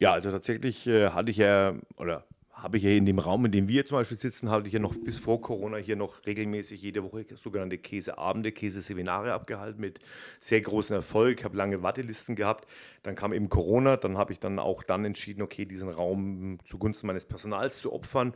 [0.00, 3.52] Ja, also tatsächlich äh, hatte ich ja, oder habe ich ja in dem Raum, in
[3.52, 6.80] dem wir zum Beispiel sitzen, hatte ich ja noch bis vor Corona hier noch regelmäßig
[6.80, 9.98] jede Woche sogenannte Käseabende, Käseseminare abgehalten mit
[10.40, 11.40] sehr großem Erfolg.
[11.40, 12.66] Ich habe lange Wartelisten gehabt.
[13.02, 17.06] Dann kam eben Corona, dann habe ich dann auch dann entschieden, okay, diesen Raum zugunsten
[17.06, 18.32] meines Personals zu opfern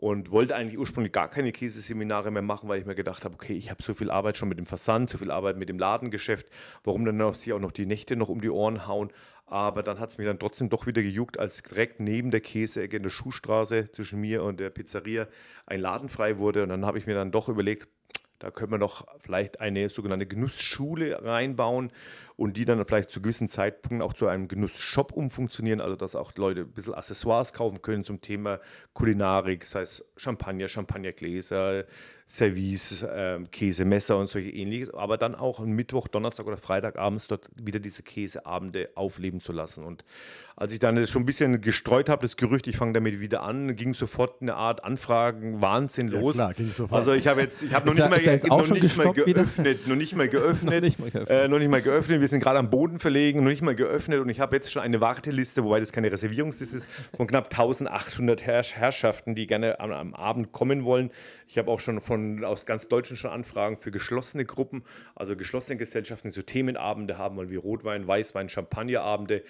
[0.00, 3.54] und wollte eigentlich ursprünglich gar keine Käseseminare mehr machen, weil ich mir gedacht habe, okay,
[3.54, 6.46] ich habe so viel Arbeit schon mit dem Versand, so viel Arbeit mit dem Ladengeschäft,
[6.84, 9.10] warum dann noch, sich auch noch die Nächte noch um die Ohren hauen.
[9.46, 12.98] Aber dann hat es mich dann trotzdem doch wieder gejuckt, als direkt neben der Käseecke
[12.98, 15.26] in der Schuhstraße zwischen mir und der Pizzeria
[15.66, 16.62] ein Laden frei wurde.
[16.62, 17.88] Und dann habe ich mir dann doch überlegt,
[18.38, 21.90] da können wir doch vielleicht eine sogenannte Genussschule reinbauen
[22.36, 26.32] und die dann vielleicht zu gewissen Zeitpunkten auch zu einem Genussshop umfunktionieren, also dass auch
[26.36, 28.60] Leute ein bisschen Accessoires kaufen können zum Thema
[28.94, 31.84] Kulinarik, das heißt Champagner, Champagnergläser,
[32.30, 37.80] Service, äh, Käsemesser und solche ähnliches, aber dann auch Mittwoch, Donnerstag oder Freitagabends dort wieder
[37.80, 39.82] diese Käseabende aufleben zu lassen.
[39.82, 40.04] Und
[40.54, 43.76] als ich dann schon ein bisschen gestreut habe, das Gerücht, ich fange damit wieder an,
[43.76, 46.34] ging sofort eine Art Anfragen, Wahnsinn los.
[46.34, 46.98] Ja, klar, ging sofort.
[46.98, 50.16] Also ich habe jetzt, ich habe noch, nicht mal, noch nicht mal geöffnet, noch nicht
[50.16, 51.30] mal geöffnet, noch, nicht mal geöffnet.
[51.30, 52.20] Äh, noch nicht mal geöffnet.
[52.20, 54.82] Wir sind gerade am Boden verlegen, noch nicht mal geöffnet und ich habe jetzt schon
[54.82, 60.14] eine Warteliste, wobei das keine Reservierungsliste ist, von knapp 1800 Herrschaften, die gerne am, am
[60.14, 61.10] Abend kommen wollen.
[61.46, 65.76] Ich habe auch schon von aus ganz Deutschland schon Anfragen für geschlossene Gruppen, also geschlossene
[65.76, 69.42] Gesellschaften, die so Themenabende haben wollen wie Rotwein, Weißwein, Champagnerabende.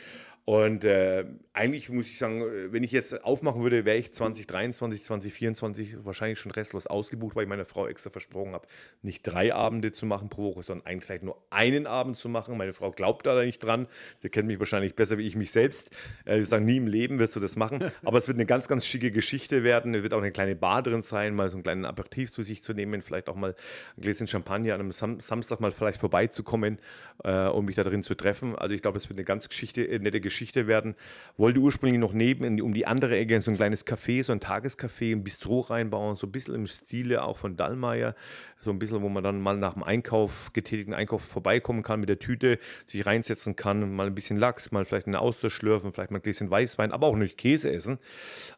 [0.48, 6.06] Und äh, eigentlich muss ich sagen, wenn ich jetzt aufmachen würde, wäre ich 2023, 2024
[6.06, 8.66] wahrscheinlich schon restlos ausgebucht, weil ich meiner Frau extra versprochen habe,
[9.02, 12.56] nicht drei Abende zu machen pro Woche, sondern eigentlich vielleicht nur einen Abend zu machen.
[12.56, 13.88] Meine Frau glaubt da nicht dran.
[14.20, 15.90] Sie kennt mich wahrscheinlich besser wie ich mich selbst.
[16.24, 17.84] Äh, ich sage, nie im Leben wirst du das machen.
[18.02, 19.94] Aber es wird eine ganz, ganz schicke Geschichte werden.
[19.94, 22.62] Es wird auch eine kleine Bar drin sein, mal so einen kleinen Aperitif zu sich
[22.62, 23.54] zu nehmen, vielleicht auch mal
[23.98, 26.78] ein Gläschen Champagner an einem Sam Samstag mal vielleicht vorbeizukommen,
[27.22, 28.56] äh, um mich da drin zu treffen.
[28.56, 30.94] Also ich glaube, es wird eine ganz Geschichte, äh, nette Geschichte Geschichte werden.
[31.36, 34.40] Wollte ursprünglich noch neben, in, um die andere Ecke, so ein kleines Café, so ein
[34.40, 38.14] Tagescafé, ein Bistro reinbauen, so ein bisschen im Stile auch von Dallmayr.
[38.60, 42.08] So ein bisschen, wo man dann mal nach dem Einkauf, getätigten Einkauf vorbeikommen kann mit
[42.08, 46.10] der Tüte, sich reinsetzen kann, mal ein bisschen Lachs, mal vielleicht eine Austausch schlürfen, vielleicht
[46.10, 47.98] mal ein Gläschen Weißwein, aber auch nicht Käse essen.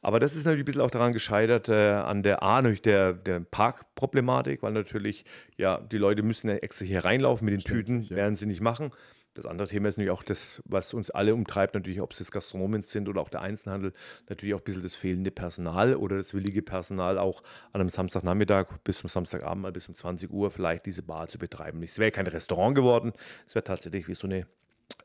[0.00, 3.12] Aber das ist natürlich ein bisschen auch daran gescheitert, äh, an der A, natürlich der,
[3.12, 5.26] der Parkproblematik, weil natürlich,
[5.58, 8.16] ja, die Leute müssen ja extra hier reinlaufen mit den Tüten, ja.
[8.16, 8.92] werden sie nicht machen.
[9.34, 12.32] Das andere Thema ist natürlich auch das, was uns alle umtreibt, natürlich, ob es jetzt
[12.32, 13.92] Gastronomen sind oder auch der Einzelhandel,
[14.28, 18.66] natürlich auch ein bisschen das fehlende Personal oder das willige Personal auch an einem Samstagnachmittag
[18.82, 21.80] bis zum Samstagabend mal bis um 20 Uhr vielleicht diese Bar zu betreiben.
[21.82, 23.12] Es wäre kein Restaurant geworden,
[23.46, 24.46] es wäre tatsächlich wie so eine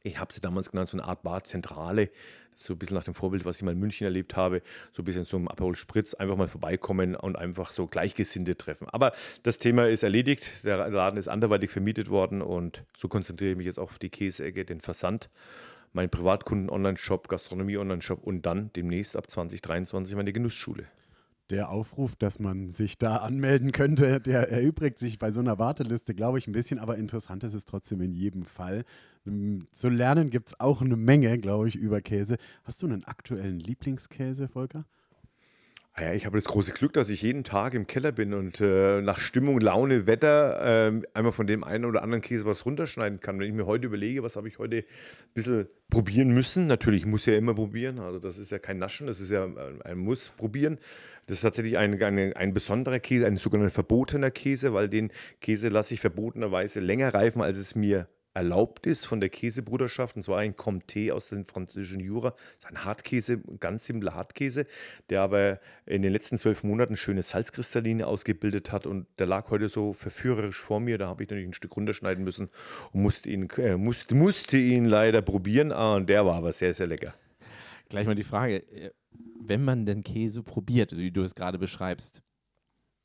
[0.04, 2.10] ich habe sie damals genannt, so eine Art Barzentrale.
[2.58, 4.62] So ein bisschen nach dem Vorbild, was ich mal in München erlebt habe.
[4.93, 8.88] So ein bisschen so ein Aperol Spritz, einfach mal vorbeikommen und einfach so Gleichgesinnte treffen.
[8.89, 9.12] Aber
[9.43, 10.63] das Thema ist erledigt.
[10.63, 14.63] Der Laden ist anderweitig vermietet worden und so konzentriere ich mich jetzt auf die Käseecke,
[14.63, 15.30] den Versand,
[15.91, 20.88] meinen Privatkunden-Online-Shop, Gastronomie-Online-Shop und dann demnächst ab 2023 meine Genussschule
[21.49, 26.15] der Aufruf, dass man sich da anmelden könnte, der erübrigt sich bei so einer Warteliste,
[26.15, 28.84] glaube ich, ein bisschen, aber interessant ist es trotzdem in jedem Fall.
[29.27, 32.38] Ähm, zu lernen gibt es auch eine Menge, glaube ich, über Käse.
[32.63, 34.86] Hast du einen aktuellen Lieblingskäse, Volker?
[35.97, 38.60] Ah ja, ich habe das große Glück, dass ich jeden Tag im Keller bin und
[38.60, 43.21] äh, nach Stimmung, Laune, Wetter äh, einmal von dem einen oder anderen Käse was runterschneiden
[43.21, 43.39] kann.
[43.39, 47.21] Wenn ich mir heute überlege, was habe ich heute ein bisschen probieren müssen, natürlich muss
[47.21, 49.47] ich ja immer probieren, also das ist ja kein Naschen, das ist ja
[49.86, 50.79] ein Muss probieren.
[51.28, 55.12] Das ist tatsächlich ein, ein, ein besonderer Käse, ein sogenannter verbotener Käse, weil den
[55.42, 60.24] Käse lasse ich verbotenerweise länger reifen, als es mir erlaubt ist von der Käsebruderschaft, und
[60.24, 62.32] zwar ein Comté aus dem französischen Jura.
[62.32, 64.68] Das ist ein Hartkäse, ein ganz simpler Hartkäse,
[65.10, 69.70] der aber in den letzten zwölf Monaten schöne Salzkristalline ausgebildet hat und der lag heute
[69.70, 70.98] so verführerisch vor mir.
[70.98, 72.50] Da habe ich natürlich ein Stück runterschneiden müssen
[72.92, 75.72] und musste ihn, äh, musste, musste ihn leider probieren.
[75.72, 77.16] Ah, und der war aber sehr, sehr lecker.
[77.89, 78.91] Gleich mal die Frage, äh,
[79.39, 82.21] wenn man den Käse probiert, wie du es gerade beschreibst,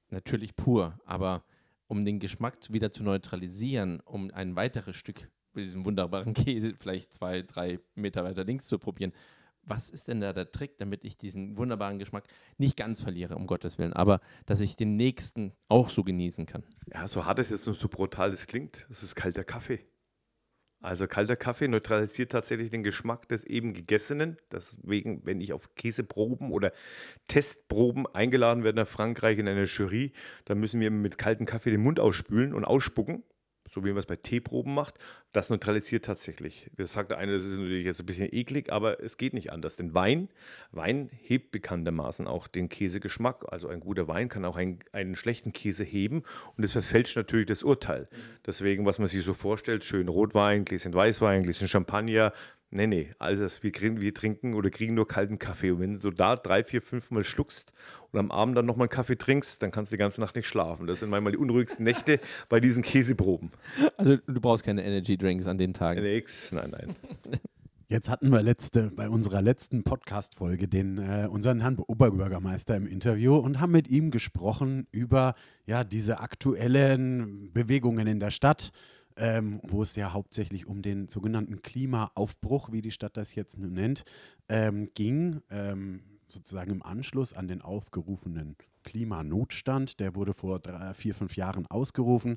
[0.09, 1.45] natürlich pur, aber
[1.87, 7.13] um den Geschmack wieder zu neutralisieren, um ein weiteres Stück für diesen wunderbaren Käse vielleicht
[7.13, 9.13] zwei, drei Meter weiter links zu probieren.
[9.63, 12.25] Was ist denn da der Trick, damit ich diesen wunderbaren Geschmack
[12.57, 16.65] nicht ganz verliere, um Gottes Willen, aber dass ich den nächsten auch so genießen kann?
[16.87, 19.81] Ja, so hart es jetzt und so brutal es klingt, es ist kalter Kaffee.
[20.83, 24.39] Also kalter Kaffee neutralisiert tatsächlich den Geschmack des eben Gegessenen.
[24.51, 26.73] Deswegen, wenn ich auf Käseproben oder
[27.29, 30.13] Testproben eingeladen werde nach Frankreich in eine Jury,
[30.47, 33.23] dann müssen wir mit kaltem Kaffee den Mund ausspülen und ausspucken
[33.71, 34.99] so wie man es bei Teeproben macht,
[35.33, 36.71] das neutralisiert tatsächlich.
[36.77, 39.53] Das sagt der eine, das ist natürlich jetzt ein bisschen eklig, aber es geht nicht
[39.53, 39.77] anders.
[39.77, 40.29] Denn Wein,
[40.73, 43.45] Wein hebt bekanntermaßen auch den Käsegeschmack.
[43.53, 46.25] Also ein guter Wein kann auch einen, einen schlechten Käse heben
[46.57, 48.09] und es verfälscht natürlich das Urteil.
[48.45, 52.33] Deswegen, was man sich so vorstellt, schön Rotwein, Gläschen Weißwein, Gläschen Champagner,
[52.73, 55.73] Nee, nee, also wir, kriegen, wir trinken oder kriegen nur kalten Kaffee.
[55.73, 57.73] Und wenn du da drei, vier, fünf Mal schluckst
[58.13, 60.47] und am Abend dann nochmal einen Kaffee trinkst, dann kannst du die ganze Nacht nicht
[60.47, 60.87] schlafen.
[60.87, 63.51] Das sind manchmal die unruhigsten Nächte bei diesen Käseproben.
[63.97, 66.01] Also du brauchst keine Energy Drinks an den Tagen.
[66.01, 66.97] Nix, nein, nein.
[67.89, 73.35] Jetzt hatten wir letzte, bei unserer letzten Podcast-Folge den, äh, unseren Herrn Oberbürgermeister im Interview
[73.35, 75.35] und haben mit ihm gesprochen über
[75.67, 78.71] ja, diese aktuellen Bewegungen in der Stadt
[79.21, 84.05] ähm, wo es ja hauptsächlich um den sogenannten Klimaaufbruch, wie die Stadt das jetzt nennt,
[84.49, 85.43] ähm, ging.
[85.51, 90.01] Ähm, sozusagen im Anschluss an den aufgerufenen Klimanotstand.
[90.01, 92.37] Der wurde vor drei, vier, fünf Jahren ausgerufen.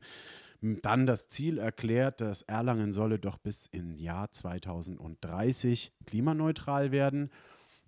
[0.61, 7.29] Dann das Ziel erklärt, dass Erlangen solle doch bis im Jahr 2030 klimaneutral werden.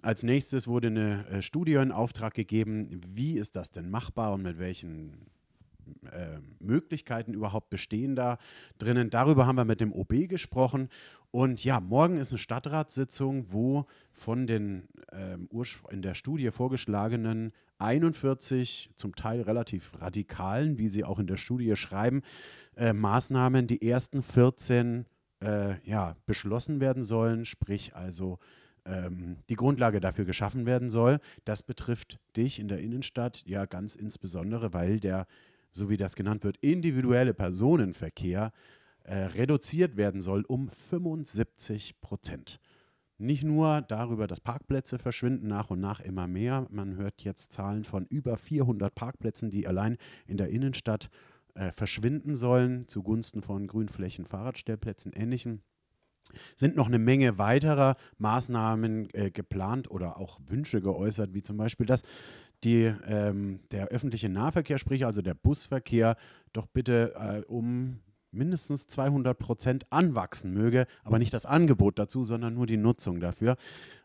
[0.01, 4.43] Als nächstes wurde eine äh, Studie in Auftrag gegeben, wie ist das denn machbar und
[4.43, 5.34] mit welchen
[6.11, 8.37] äh, Möglichkeiten überhaupt bestehen da
[8.77, 9.09] drinnen.
[9.09, 10.89] Darüber haben wir mit dem OB gesprochen.
[11.31, 15.49] Und ja, morgen ist eine Stadtratssitzung, wo von den ähm,
[15.89, 21.75] in der Studie vorgeschlagenen 41 zum Teil relativ radikalen, wie sie auch in der Studie
[21.75, 22.21] schreiben,
[22.77, 25.05] äh, Maßnahmen die ersten 14
[25.41, 28.39] äh, ja, beschlossen werden sollen, sprich also
[28.85, 31.19] ähm, die Grundlage dafür geschaffen werden soll.
[31.43, 35.27] Das betrifft dich in der Innenstadt ja ganz insbesondere, weil der
[35.75, 38.51] so wie das genannt wird, individuelle Personenverkehr
[39.03, 42.59] äh, reduziert werden soll um 75 Prozent.
[43.17, 46.67] Nicht nur darüber, dass Parkplätze verschwinden nach und nach immer mehr.
[46.69, 51.09] Man hört jetzt Zahlen von über 400 Parkplätzen, die allein in der Innenstadt
[51.53, 55.61] äh, verschwinden sollen, zugunsten von Grünflächen, Fahrradstellplätzen, ähnlichem.
[56.55, 61.85] Sind noch eine Menge weiterer Maßnahmen äh, geplant oder auch Wünsche geäußert, wie zum Beispiel,
[61.85, 62.01] dass
[62.63, 66.15] die, ähm, der öffentliche Nahverkehr, sprich also der Busverkehr,
[66.53, 67.99] doch bitte äh, um
[68.31, 73.55] mindestens 200 Prozent anwachsen möge, aber nicht das Angebot dazu, sondern nur die Nutzung dafür.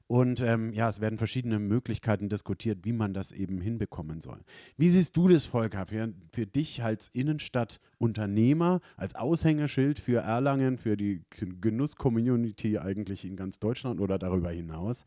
[0.06, 4.40] Und ähm, ja, es werden verschiedene Möglichkeiten diskutiert, wie man das eben hinbekommen soll.
[4.76, 10.96] Wie siehst du das, Volker, für, für dich als Innenstadtunternehmer, als Aushängeschild für Erlangen, für
[10.96, 11.22] die
[11.60, 15.04] Genuss-Community eigentlich in ganz Deutschland oder darüber hinaus?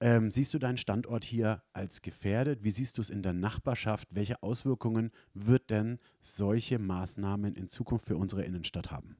[0.00, 2.62] Ähm, siehst du deinen Standort hier als gefährdet?
[2.62, 4.08] Wie siehst du es in der Nachbarschaft?
[4.10, 9.16] Welche Auswirkungen wird denn solche Maßnahmen in Zukunft für unsere Innenstadt haben?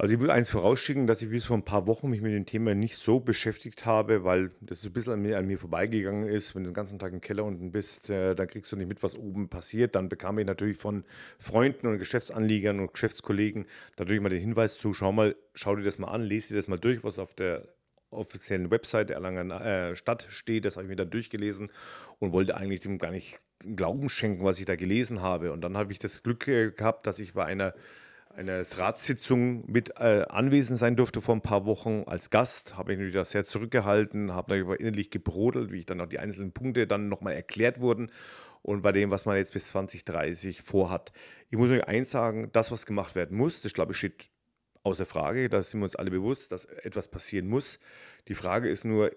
[0.00, 2.46] Also ich will eins vorausschicken, dass ich bis vor ein paar Wochen mich mit dem
[2.46, 6.54] Thema nicht so beschäftigt habe, weil das ein bisschen an mir, an mir vorbeigegangen ist.
[6.54, 9.02] Wenn du den ganzen Tag im Keller unten bist, äh, dann kriegst du nicht mit,
[9.02, 9.96] was oben passiert.
[9.96, 11.02] Dann bekam ich natürlich von
[11.40, 13.66] Freunden und Geschäftsanliegern und Geschäftskollegen
[13.98, 16.68] natürlich mal den Hinweis zu, schau mal, schau dir das mal an, lese dir das
[16.68, 17.66] mal durch, was auf der
[18.10, 20.64] offiziellen Website der Erlangen äh, Stadt steht.
[20.64, 21.70] Das habe ich mir dann durchgelesen
[22.18, 23.40] und wollte eigentlich dem gar nicht
[23.74, 25.52] Glauben schenken, was ich da gelesen habe.
[25.52, 27.74] Und dann habe ich das Glück äh, gehabt, dass ich bei einer,
[28.30, 32.76] einer Ratssitzung mit äh, anwesend sein durfte vor ein paar Wochen als Gast.
[32.76, 36.20] Habe ich mich da sehr zurückgehalten, habe darüber innerlich gebrodelt, wie ich dann auch die
[36.20, 38.12] einzelnen Punkte dann nochmal erklärt wurden
[38.62, 41.12] und bei dem, was man jetzt bis 2030 vorhat.
[41.48, 44.28] Ich muss euch eins sagen, das, was gemacht werden muss, das glaube ich steht
[44.82, 45.48] außer Frage.
[45.48, 47.78] Da sind wir uns alle bewusst, dass etwas passieren muss.
[48.28, 49.10] Die Frage ist nur,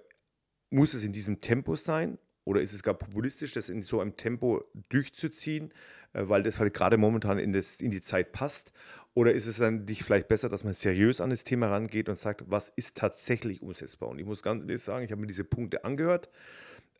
[0.70, 4.16] muss es in diesem Tempo sein oder ist es gar populistisch, das in so einem
[4.16, 5.72] Tempo durchzuziehen,
[6.14, 8.74] äh, weil das halt gerade momentan in, das, in die Zeit passt?
[9.14, 12.18] Oder ist es dann nicht vielleicht besser, dass man seriös an das Thema rangeht und
[12.18, 14.10] sagt, was ist tatsächlich umsetzbar?
[14.10, 16.30] Und ich muss ganz ehrlich sagen, ich habe mir diese Punkte angehört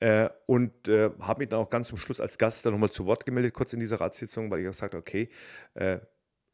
[0.02, 3.06] äh, und äh, habe mich dann auch ganz zum Schluss als Gast dann nochmal zu
[3.06, 5.30] Wort gemeldet, kurz in dieser Ratssitzung, weil ich auch sagte, okay,
[5.76, 6.00] äh,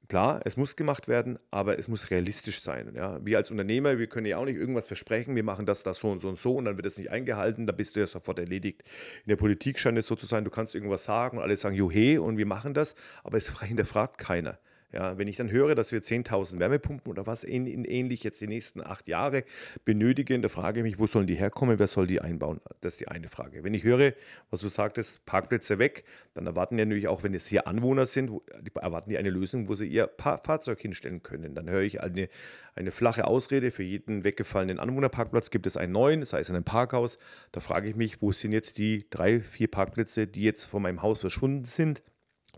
[0.10, 2.94] Klar, es muss gemacht werden, aber es muss realistisch sein.
[2.96, 3.20] Ja?
[3.26, 6.10] Wir als Unternehmer, wir können ja auch nicht irgendwas versprechen, wir machen das, das so
[6.10, 8.40] und so und so und dann wird es nicht eingehalten, da bist du ja sofort
[8.40, 8.84] erledigt.
[9.26, 11.76] In der Politik scheint es so zu sein, du kannst irgendwas sagen und alle sagen,
[11.76, 14.58] johe und wir machen das, aber es hinterfragt keiner.
[14.94, 18.40] Ja, wenn ich dann höre, dass wir 10.000 Wärmepumpen oder was in, in ähnlich jetzt
[18.40, 19.44] die nächsten acht Jahre
[19.84, 22.62] benötigen, da frage ich mich, wo sollen die herkommen, wer soll die einbauen?
[22.80, 23.66] Das ist die eine Frage.
[23.66, 24.14] Wenn ich höre,
[24.50, 28.32] was du sagtest, Parkplätze weg, dann erwarten die natürlich auch, wenn es hier Anwohner sind,
[28.76, 31.54] erwarten die eine Lösung, wo sie ihr Fahrzeug hinstellen können.
[31.54, 32.30] Dann höre ich eine,
[32.74, 37.18] eine flache Ausrede, für jeden weggefallenen Anwohnerparkplatz gibt es einen neuen, sei es ein Parkhaus.
[37.52, 41.02] Da frage ich mich, wo sind jetzt die drei, vier Parkplätze, die jetzt von meinem
[41.02, 42.02] Haus verschwunden sind?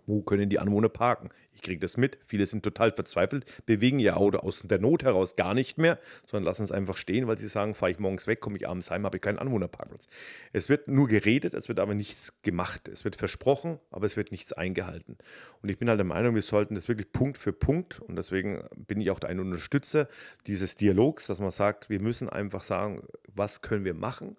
[0.10, 1.30] Wo können die Anwohner parken?
[1.54, 2.18] Ich kriege das mit.
[2.26, 6.46] Viele sind total verzweifelt, bewegen ihr Auto aus der Not heraus gar nicht mehr, sondern
[6.46, 9.06] lassen es einfach stehen, weil sie sagen, fahre ich morgens weg, komme ich abends heim,
[9.06, 10.08] habe ich keinen Anwohnerparkplatz.
[10.52, 12.88] Es wird nur geredet, es wird aber nichts gemacht.
[12.88, 15.16] Es wird versprochen, aber es wird nichts eingehalten.
[15.62, 18.64] Und ich bin halt der Meinung, wir sollten das wirklich Punkt für Punkt, und deswegen
[18.76, 20.08] bin ich auch ein Unterstützer
[20.48, 24.38] dieses Dialogs, dass man sagt, wir müssen einfach sagen, was können wir machen,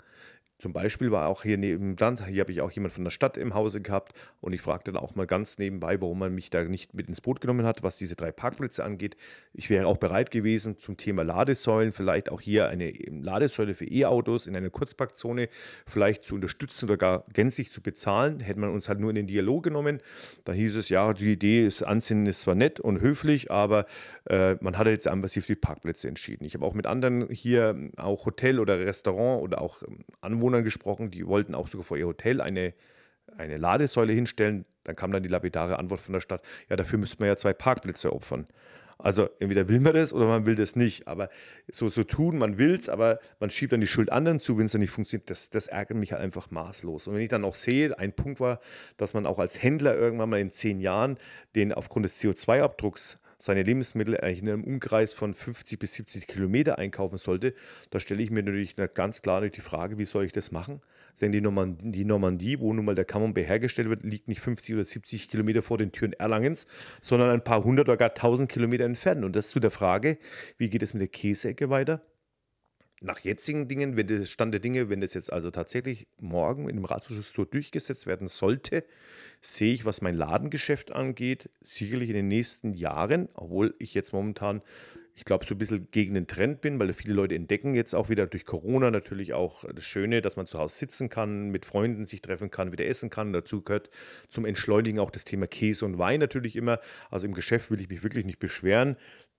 [0.61, 3.55] zum Beispiel war auch hier nebenan, hier habe ich auch jemand von der Stadt im
[3.55, 6.93] Hause gehabt und ich fragte dann auch mal ganz nebenbei, warum man mich da nicht
[6.95, 9.17] mit ins Boot genommen hat, was diese drei Parkplätze angeht.
[9.55, 14.47] Ich wäre auch bereit gewesen zum Thema Ladesäulen, vielleicht auch hier eine Ladesäule für E-Autos
[14.47, 15.49] in einer Kurzparkzone
[15.87, 18.41] vielleicht zu unterstützen oder gar gänzlich zu bezahlen.
[18.41, 20.01] Hätte man uns halt nur in den Dialog genommen.
[20.45, 23.87] Da hieß es, ja, die Idee, das Ansinnen ist zwar nett und höflich, aber
[24.29, 26.45] äh, man hat jetzt einfach sich für die Parkplätze entschieden.
[26.45, 30.65] Ich habe auch mit anderen hier, auch Hotel oder Restaurant oder auch ähm, Anwohner Anwohnern
[30.65, 32.75] gesprochen, die wollten auch sogar vor ihr Hotel eine,
[33.37, 34.65] eine Ladesäule hinstellen.
[34.85, 37.53] Dann kam dann die lapidare Antwort von der Stadt, ja, dafür müsste man ja zwei
[37.53, 38.47] Parkplätze opfern.
[38.99, 41.09] Also entweder will man das oder man will das nicht.
[41.09, 41.31] Aber
[41.69, 44.67] so, so tun, man will es, aber man schiebt dann die Schuld anderen zu, wenn
[44.67, 47.09] es dann nicht funktioniert, das, das ärgert mich halt einfach maßlos.
[47.09, 48.61] Und wenn ich dann auch sehe, ein Punkt war,
[48.99, 51.17] dass man auch als Händler irgendwann mal in zehn Jahren
[51.55, 56.79] den aufgrund des CO2-Abdrucks seine Lebensmittel eigentlich in einem Umkreis von 50 bis 70 Kilometer
[56.79, 57.55] einkaufen sollte,
[57.91, 60.81] da stelle ich mir natürlich ganz klar die Frage, wie soll ich das machen?
[61.21, 64.75] Denn die Normandie, die Normandie, wo nun mal der Camembert hergestellt wird, liegt nicht 50
[64.75, 66.67] oder 70 Kilometer vor den Türen Erlangens,
[67.01, 69.25] sondern ein paar hundert oder gar tausend Kilometer entfernt.
[69.25, 70.19] Und das zu der Frage,
[70.59, 72.01] wie geht es mit der Käseecke weiter?
[73.03, 76.77] Nach jetzigen Dingen, wenn das Stand der Dinge, wenn das jetzt also tatsächlich morgen in
[76.77, 78.85] dem Ratsbeschluss durchgesetzt werden sollte,
[79.41, 84.61] sehe ich, was mein Ladengeschäft angeht, sicherlich in den nächsten Jahren, obwohl ich jetzt momentan,
[85.15, 88.11] ich glaube, so ein bisschen gegen den Trend bin, weil viele Leute entdecken jetzt auch
[88.11, 92.05] wieder durch Corona natürlich auch das Schöne, dass man zu Hause sitzen kann, mit Freunden
[92.05, 93.33] sich treffen kann, wieder essen kann.
[93.33, 93.89] Dazu gehört
[94.29, 96.81] zum Entschleunigen auch das Thema Käse und Wein natürlich immer.
[97.11, 98.97] Also im Geschäft will ich mich wirklich nicht beschweren.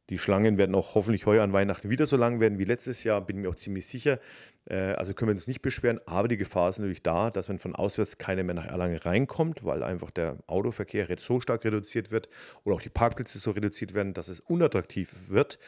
[0.10, 3.22] Die Schlangen werden auch hoffentlich heuer an Weihnachten wieder so lang werden wie letztes Jahr,
[3.22, 4.20] bin mir auch ziemlich sicher.
[4.66, 7.60] Äh, also können wir uns nicht beschweren, aber die Gefahr ist natürlich da, dass wenn
[7.60, 12.30] von auswärts keiner mehr nach Erlangen reinkommt, weil einfach der Autoverkehr so stark reduziert wird
[12.64, 15.60] oder auch die Parkplätze so reduziert werden, dass es unattraktiv wird,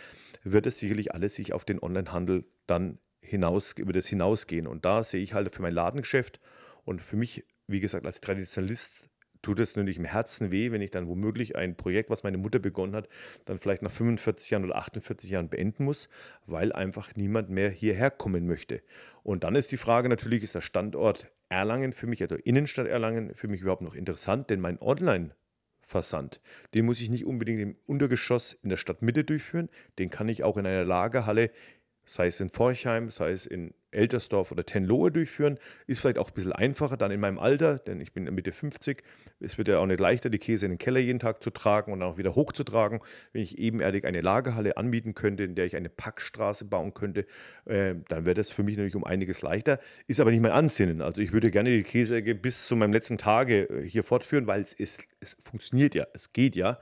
[0.44, 4.68] wird es sicherlich alles sich auf den Onlinehandel dann hinaus, über das hinausgehen.
[4.68, 6.40] Und da sehe ich halt für mein Ladengeschäft
[6.84, 9.10] und für mich, wie gesagt, als Traditionalist
[9.44, 12.58] tut es natürlich im Herzen weh, wenn ich dann womöglich ein Projekt, was meine Mutter
[12.58, 13.08] begonnen hat,
[13.46, 16.10] dann vielleicht nach 45 Jahren oder 48 Jahren beenden muss,
[16.48, 18.82] weil einfach niemand mehr hierher kommen möchte.
[19.22, 23.36] Und dann ist die Frage natürlich, ist der Standort Erlangen für mich, also Innenstadt Erlangen,
[23.36, 25.36] für mich überhaupt noch interessant, denn mein Online-
[25.86, 26.42] Versand.
[26.74, 29.70] Den muss ich nicht unbedingt im Untergeschoss in der Stadtmitte durchführen.
[30.00, 31.52] Den kann ich auch in einer Lagerhalle
[32.06, 35.58] sei es in Forchheim, sei es in Eltersdorf oder Tenlohe durchführen.
[35.88, 39.04] Ist vielleicht auch ein bisschen einfacher dann in meinem Alter, denn ich bin Mitte 50.
[39.40, 41.92] Es wird ja auch nicht leichter, die Käse in den Keller jeden Tag zu tragen
[41.92, 43.00] und dann auch wieder hochzutragen.
[43.32, 47.26] Wenn ich ebenerdig eine Lagerhalle anbieten könnte, in der ich eine Packstraße bauen könnte,
[47.66, 49.80] äh, dann wäre das für mich natürlich um einiges leichter.
[50.08, 51.02] Ist aber nicht mein Ansinnen.
[51.02, 54.62] Also ich würde gerne die Käseecke bis zu meinem letzten Tage äh, hier fortführen, weil
[54.62, 56.80] es, ist, es funktioniert ja, es geht ja.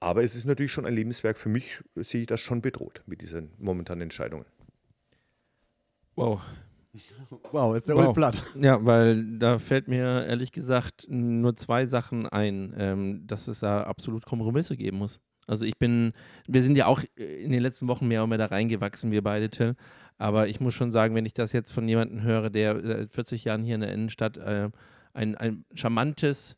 [0.00, 1.38] Aber es ist natürlich schon ein Lebenswerk.
[1.38, 4.44] Für mich sehe ich das schon bedroht mit diesen momentanen Entscheidungen.
[6.16, 6.40] Wow.
[7.52, 8.14] Wow, ist der wow.
[8.14, 8.42] platt.
[8.58, 13.82] Ja, weil da fällt mir ehrlich gesagt nur zwei Sachen ein, ähm, dass es da
[13.82, 15.20] absolut Kompromisse geben muss.
[15.46, 16.12] Also ich bin,
[16.48, 19.50] wir sind ja auch in den letzten Wochen mehr und mehr da reingewachsen, wir beide,
[19.50, 19.76] Till.
[20.18, 23.44] Aber ich muss schon sagen, wenn ich das jetzt von jemandem höre, der seit 40
[23.44, 24.70] Jahren hier in der Innenstadt äh,
[25.12, 26.56] ein, ein charmantes,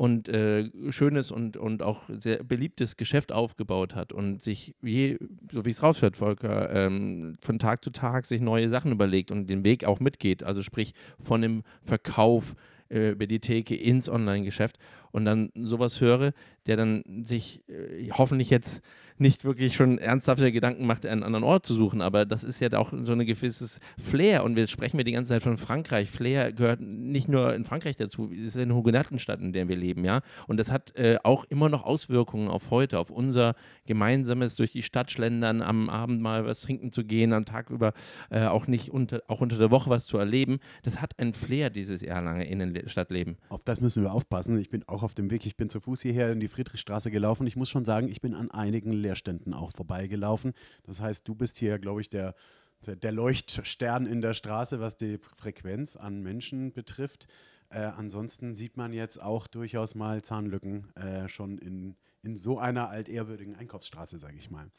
[0.00, 5.18] und äh, schönes und, und auch sehr beliebtes Geschäft aufgebaut hat und sich, je,
[5.52, 9.50] so wie es raushört, Volker, ähm, von Tag zu Tag sich neue Sachen überlegt und
[9.50, 10.42] den Weg auch mitgeht.
[10.42, 12.56] Also sprich von dem Verkauf
[12.88, 14.78] äh, über die Theke ins Online-Geschäft
[15.12, 16.32] und dann sowas höre,
[16.64, 18.80] der dann sich äh, hoffentlich jetzt
[19.20, 22.00] nicht wirklich schon ernsthafte Gedanken macht, einen anderen Ort zu suchen.
[22.00, 24.44] Aber das ist ja auch so ein gewisses Flair.
[24.44, 26.10] Und wir sprechen wir die ganze Zeit von Frankreich.
[26.10, 30.04] Flair gehört nicht nur in Frankreich dazu, es ist eine Hugenottenstadt, in der wir leben,
[30.04, 30.20] ja.
[30.46, 33.54] Und das hat äh, auch immer noch Auswirkungen auf heute, auf unser
[33.86, 37.92] gemeinsames durch die Stadt schlendern, am Abend mal was trinken zu gehen, am Tag über
[38.30, 40.60] äh, auch nicht unter, auch unter der Woche was zu erleben.
[40.82, 43.36] Das hat ein Flair, dieses Erlangen Innenstadtleben.
[43.48, 44.58] Auf das müssen wir aufpassen.
[44.58, 47.46] Ich bin auch auf dem Weg, ich bin zu Fuß hierher in die Friedrichstraße gelaufen.
[47.46, 50.52] Ich muss schon sagen, ich bin an einigen Leerständen auch vorbeigelaufen.
[50.84, 52.34] Das heißt, du bist hier, glaube ich, der,
[52.86, 57.26] der Leuchtstern in der Straße, was die Frequenz an Menschen betrifft.
[57.70, 62.90] Äh, ansonsten sieht man jetzt auch durchaus mal Zahnlücken äh, schon in, in so einer
[62.90, 64.70] altehrwürdigen Einkaufsstraße, sage ich mal.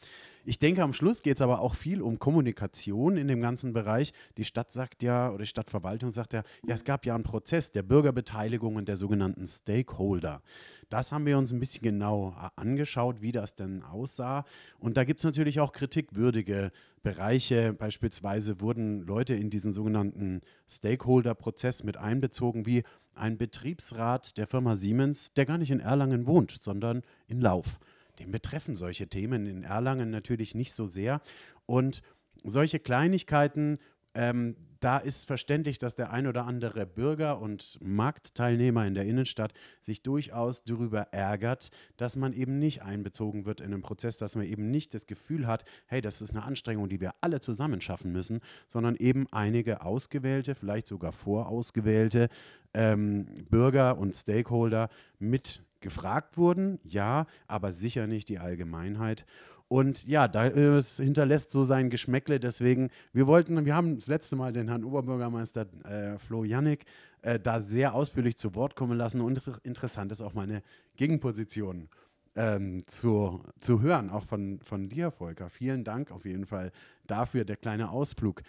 [0.46, 4.14] Ich denke, am Schluss geht es aber auch viel um Kommunikation in dem ganzen Bereich.
[4.38, 7.72] Die Stadt sagt ja, oder die Stadtverwaltung sagt ja, ja, es gab ja einen Prozess
[7.72, 10.42] der Bürgerbeteiligung und der sogenannten Stakeholder.
[10.90, 14.46] Das haben wir uns ein bisschen genau angeschaut, wie das denn aussah.
[14.80, 17.74] Und da gibt es natürlich auch kritikwürdige Bereiche.
[17.74, 25.34] Beispielsweise wurden Leute in diesen sogenannten Stakeholder-Prozess mit einbezogen, wie ein Betriebsrat der Firma Siemens,
[25.34, 27.80] der gar nicht in Erlangen wohnt, sondern in Lauf.
[28.20, 31.22] Den betreffen solche Themen in Erlangen natürlich nicht so sehr.
[31.66, 32.02] Und
[32.44, 33.80] solche Kleinigkeiten
[34.14, 39.54] ähm, da ist verständlich, dass der ein oder andere Bürger und Marktteilnehmer in der Innenstadt
[39.80, 44.46] sich durchaus darüber ärgert, dass man eben nicht einbezogen wird in den Prozess, dass man
[44.46, 48.12] eben nicht das Gefühl hat, hey, das ist eine Anstrengung, die wir alle zusammen schaffen
[48.12, 52.28] müssen, sondern eben einige ausgewählte, vielleicht sogar vorausgewählte
[52.74, 59.26] ähm, Bürger und Stakeholder mit gefragt wurden, ja, aber sicher nicht die Allgemeinheit.
[59.72, 62.42] Und ja, da, äh, hinterlässt so sein Geschmäckle.
[62.42, 66.84] Deswegen, wir wollten, wir haben das letzte Mal den Herrn Oberbürgermeister äh, Flo Jannik
[67.22, 69.22] äh, da sehr ausführlich zu Wort kommen lassen.
[69.22, 70.62] Und interessant ist auch meine
[70.98, 71.88] Gegenposition
[72.36, 75.50] ähm, zu, zu hören, auch von, von dir, Volker.
[75.50, 76.74] Vielen Dank auf jeden Fall
[77.08, 78.42] dafür, der kleine Ausflug.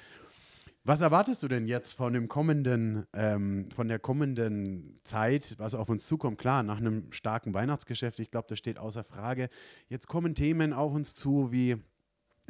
[0.84, 5.88] Was erwartest du denn jetzt von dem kommenden, ähm, von der kommenden Zeit, was auf
[5.88, 6.38] uns zukommt?
[6.38, 9.48] Klar, nach einem starken Weihnachtsgeschäft, ich glaube, das steht außer Frage.
[9.88, 11.76] Jetzt kommen Themen auf uns zu wie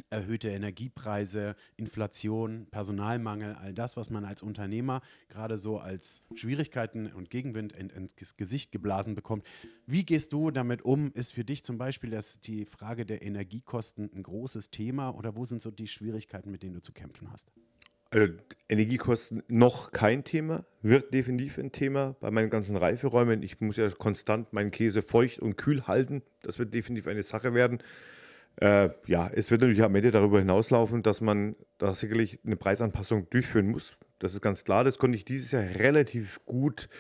[0.09, 7.29] erhöhte Energiepreise, Inflation, Personalmangel, all das, was man als Unternehmer gerade so als Schwierigkeiten und
[7.29, 9.47] Gegenwind in, ins Gesicht geblasen bekommt.
[9.85, 11.13] Wie gehst du damit um?
[11.13, 15.45] Ist für dich zum Beispiel das, die Frage der Energiekosten ein großes Thema oder wo
[15.45, 17.53] sind so die Schwierigkeiten, mit denen du zu kämpfen hast?
[18.13, 18.31] Also
[18.69, 23.43] Energiekosten noch kein Thema, wird definitiv ein Thema bei meinen ganzen Reiferäumen.
[23.43, 26.23] Ich muss ja konstant meinen Käse feucht und kühl halten.
[26.43, 27.79] Das wird definitiv eine Sache werden.
[28.57, 33.31] Äh, ja, es wird natürlich am Ende darüber hinauslaufen, dass man da sicherlich eine Preisanpassung
[33.31, 33.97] durchführen muss.
[34.19, 34.85] Das ist ganz klar.
[34.85, 36.91] Das konnte ich dieses Jahr relativ gut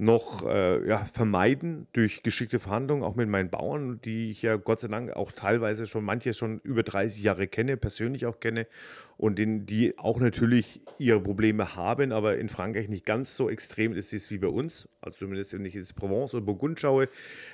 [0.00, 4.78] noch äh, ja, vermeiden durch geschickte Verhandlungen, auch mit meinen Bauern, die ich ja Gott
[4.78, 8.68] sei Dank auch teilweise schon, manche schon über 30 Jahre kenne, persönlich auch kenne
[9.16, 13.92] und in, die auch natürlich ihre Probleme haben, aber in Frankreich nicht ganz so extrem
[13.92, 17.08] ist es wie bei uns, also zumindest wenn ich jetzt Provence oder Burgund schaue.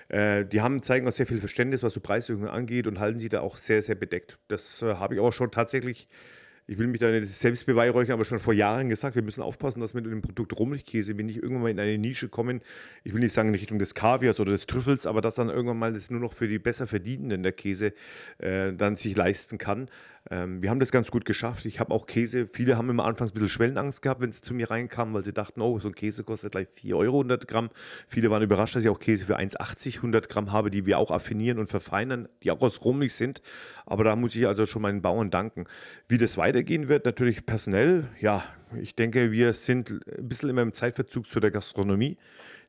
[0.09, 3.31] Äh, die haben, zeigen auch sehr viel Verständnis, was so Preiserhöhungen angeht und halten sich
[3.31, 4.39] da auch sehr, sehr bedeckt.
[4.49, 6.09] Das äh, habe ich auch schon tatsächlich
[6.67, 9.81] ich will mich da nicht selbst beweihräuchern, aber schon vor Jahren gesagt, wir müssen aufpassen,
[9.81, 12.63] dass wir mit dem Produkt Rummelkäse, wenn nicht irgendwann mal in eine Nische kommen,
[13.03, 15.79] ich will nicht sagen in Richtung des Kaviars oder des Trüffels, aber dass dann irgendwann
[15.79, 17.93] mal das nur noch für die besser verdienenden der Käse
[18.39, 19.89] äh, dann sich leisten kann.
[20.31, 21.67] Ähm, wir haben das ganz gut geschafft.
[21.67, 24.55] Ich habe auch Käse, viele haben immer anfangs ein bisschen Schwellenangst gehabt, wenn sie zu
[24.55, 27.69] mir reinkamen, weil sie dachten, oh, so ein Käse kostet gleich 4 Euro 100 Gramm.
[28.09, 31.11] Viele waren überrascht, dass ich auch Käse für 1,80 100 Gramm habe, die wir auch
[31.11, 33.43] affinieren und verfeinern, die auch aus Rummig sind.
[33.85, 35.67] Aber da muss ich also schon meinen Bauern danken.
[36.09, 38.43] Wie das weitergehen wird, natürlich personell, ja,
[38.81, 42.17] ich denke, wir sind ein bisschen immer im Zeitverzug zu der Gastronomie.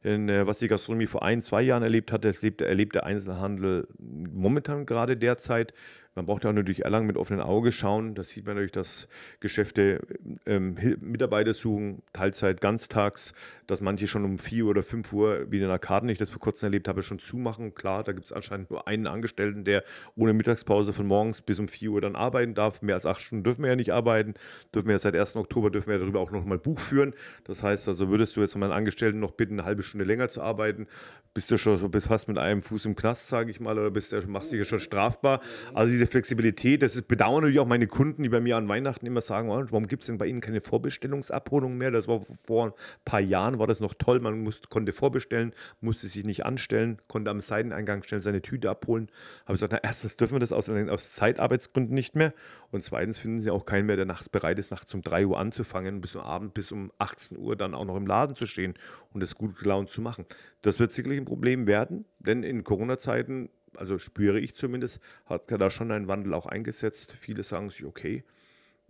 [0.05, 3.05] Denn äh, was die Gastronomie vor ein, zwei Jahren erlebt hat, das erlebt, erlebt der
[3.05, 5.73] Einzelhandel momentan gerade derzeit.
[6.15, 8.15] Man braucht ja auch natürlich Erlangen mit offenem Auge schauen.
[8.15, 9.09] Das sieht man natürlich, dass
[9.41, 9.99] Geschäfte
[10.45, 13.33] ähm, Mitarbeiter suchen, Teilzeit, ganztags,
[13.67, 16.39] dass manche schon um 4 oder 5 Uhr, wie in der Karten ich das vor
[16.39, 17.75] kurzem erlebt habe, schon zumachen.
[17.75, 19.83] Klar, da gibt es anscheinend nur einen Angestellten, der
[20.15, 22.81] ohne Mittagspause von morgens bis um 4 Uhr dann arbeiten darf.
[22.81, 24.35] Mehr als acht Stunden dürfen wir ja nicht arbeiten.
[24.73, 25.35] Dürfen wir ja seit 1.
[25.35, 27.13] Oktober dürfen wir darüber auch noch mal Buch führen.
[27.43, 30.41] Das heißt also, würdest du jetzt meinen Angestellten noch bitten, eine halbe Stunde länger zu
[30.41, 30.87] arbeiten,
[31.35, 34.13] bist du schon so fast mit einem Fuß im Knast, sage ich mal, oder bist
[34.13, 35.41] du, machst dich ja schon strafbar.
[35.73, 39.05] Also diese Flexibilität, das ist, bedauern natürlich auch meine Kunden, die bei mir an Weihnachten
[39.05, 41.91] immer sagen, oh, warum gibt es denn bei Ihnen keine Vorbestellungsabholung mehr?
[41.91, 46.07] Das war vor ein paar Jahren, war das noch toll, man musste, konnte vorbestellen, musste
[46.07, 49.09] sich nicht anstellen, konnte am Seiteneingang schnell seine Tüte abholen.
[49.45, 52.33] Habe ich gesagt, na, erstens dürfen wir das aus, aus Zeitarbeitsgründen nicht mehr
[52.71, 55.39] und zweitens finden Sie auch keinen mehr, der nachts bereit ist, nachts um 3 Uhr
[55.39, 58.73] anzufangen, bis zum Abend, bis um 18 Uhr dann auch noch im Laden zu stehen
[59.13, 60.25] und das gut gelaunt zu machen.
[60.61, 65.69] Das wird sicherlich ein Problem werden, denn in Corona-Zeiten, also spüre ich zumindest, hat da
[65.69, 67.11] schon ein Wandel auch eingesetzt.
[67.11, 68.23] Viele sagen sich, okay,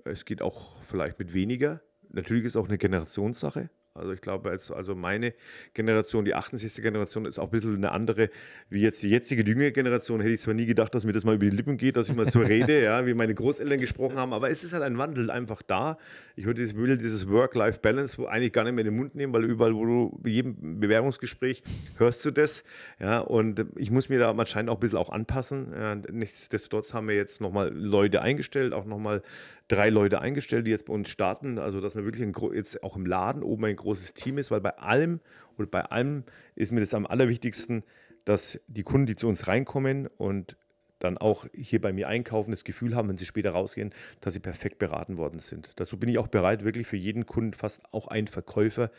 [0.03, 1.81] es geht auch vielleicht mit weniger.
[2.09, 3.69] Natürlich ist es auch eine Generationssache.
[3.95, 5.33] Also ich glaube, jetzt, also meine
[5.73, 6.83] Generation, die 68.
[6.83, 8.29] Generation, ist auch ein bisschen eine andere,
[8.69, 10.19] wie jetzt die jetzige jüngere Generation.
[10.19, 12.15] Hätte ich zwar nie gedacht, dass mir das mal über die Lippen geht, dass ich
[12.15, 15.31] mal so rede, ja, wie meine Großeltern gesprochen haben, aber es ist halt ein Wandel
[15.31, 15.97] einfach da.
[16.35, 19.73] Ich würde dieses, dieses Work-Life-Balance eigentlich gar nicht mehr in den Mund nehmen, weil überall,
[19.73, 21.63] wo du, bei jedem Bewerbungsgespräch
[21.97, 22.65] hörst du das.
[22.99, 25.71] Ja, und ich muss mir da anscheinend auch ein bisschen auch anpassen.
[25.73, 29.21] Ja, nichtsdestotrotz haben wir jetzt nochmal Leute eingestellt, auch nochmal
[29.67, 31.57] drei Leute eingestellt, die jetzt bei uns starten.
[31.57, 34.61] Also, dass man wirklich ein, jetzt auch im Laden oben ein großes Team ist, weil
[34.61, 35.19] bei allem
[35.57, 36.23] oder bei allem
[36.55, 37.83] ist mir das am allerwichtigsten,
[38.25, 40.57] dass die Kunden, die zu uns reinkommen und
[40.99, 44.39] dann auch hier bei mir einkaufen, das Gefühl haben, wenn sie später rausgehen, dass sie
[44.39, 45.79] perfekt beraten worden sind.
[45.79, 48.91] Dazu bin ich auch bereit, wirklich für jeden Kunden fast auch einen Verkäufer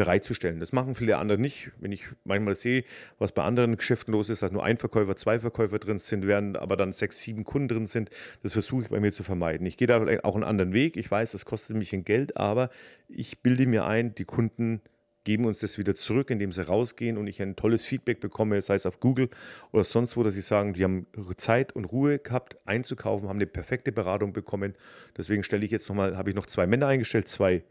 [0.00, 0.60] bereitzustellen.
[0.60, 1.72] Das machen viele andere nicht.
[1.78, 2.84] Wenn ich manchmal sehe,
[3.18, 6.56] was bei anderen Geschäften los ist, dass nur ein Verkäufer, zwei Verkäufer drin sind, während
[6.56, 8.08] aber dann sechs, sieben Kunden drin sind,
[8.42, 9.66] das versuche ich bei mir zu vermeiden.
[9.66, 10.96] Ich gehe da auch einen anderen Weg.
[10.96, 12.70] Ich weiß, das kostet mich ein Geld, aber
[13.08, 14.80] ich bilde mir ein, die Kunden
[15.24, 18.76] geben uns das wieder zurück, indem sie rausgehen und ich ein tolles Feedback bekomme, sei
[18.76, 19.28] es auf Google
[19.70, 23.46] oder sonst wo, dass sie sagen, die haben Zeit und Ruhe gehabt einzukaufen, haben eine
[23.46, 24.74] perfekte Beratung bekommen.
[25.18, 27.64] Deswegen stelle ich jetzt nochmal, habe ich noch zwei Männer eingestellt, zwei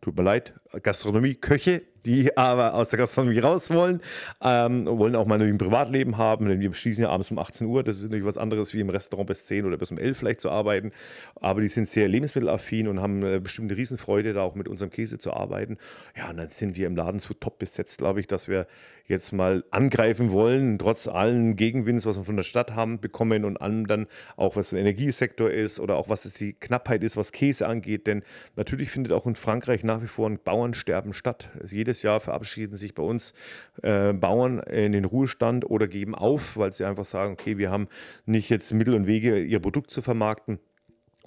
[0.00, 4.00] tut mir leid, Gastronomie, Köche, die aber aus der Gastronomie raus wollen,
[4.42, 7.82] ähm, wollen auch mal ein Privatleben haben, denn wir schließen ja abends um 18 Uhr,
[7.82, 10.40] das ist natürlich was anderes wie im Restaurant bis 10 oder bis um 11 vielleicht
[10.40, 10.92] zu arbeiten,
[11.40, 14.90] aber die sind sehr lebensmittelaffin und haben äh, bestimmt eine Riesenfreude, da auch mit unserem
[14.90, 15.78] Käse zu arbeiten.
[16.16, 18.66] Ja, und dann sind wir im Laden so top besetzt, glaube ich, dass wir
[19.10, 23.56] jetzt mal angreifen wollen, trotz allen Gegenwinds, was wir von der Stadt haben, bekommen und
[23.56, 27.32] allem dann auch, was der Energiesektor ist oder auch was es die Knappheit ist, was
[27.32, 28.22] Käse angeht, denn
[28.56, 31.50] natürlich findet auch in Frankreich nach wie vor ein Bauernsterben statt.
[31.66, 33.34] Jeder jedes Jahr verabschieden sich bei uns
[33.82, 37.88] äh, Bauern in den Ruhestand oder geben auf, weil sie einfach sagen, okay, wir haben
[38.26, 40.60] nicht jetzt Mittel und Wege, ihr Produkt zu vermarkten.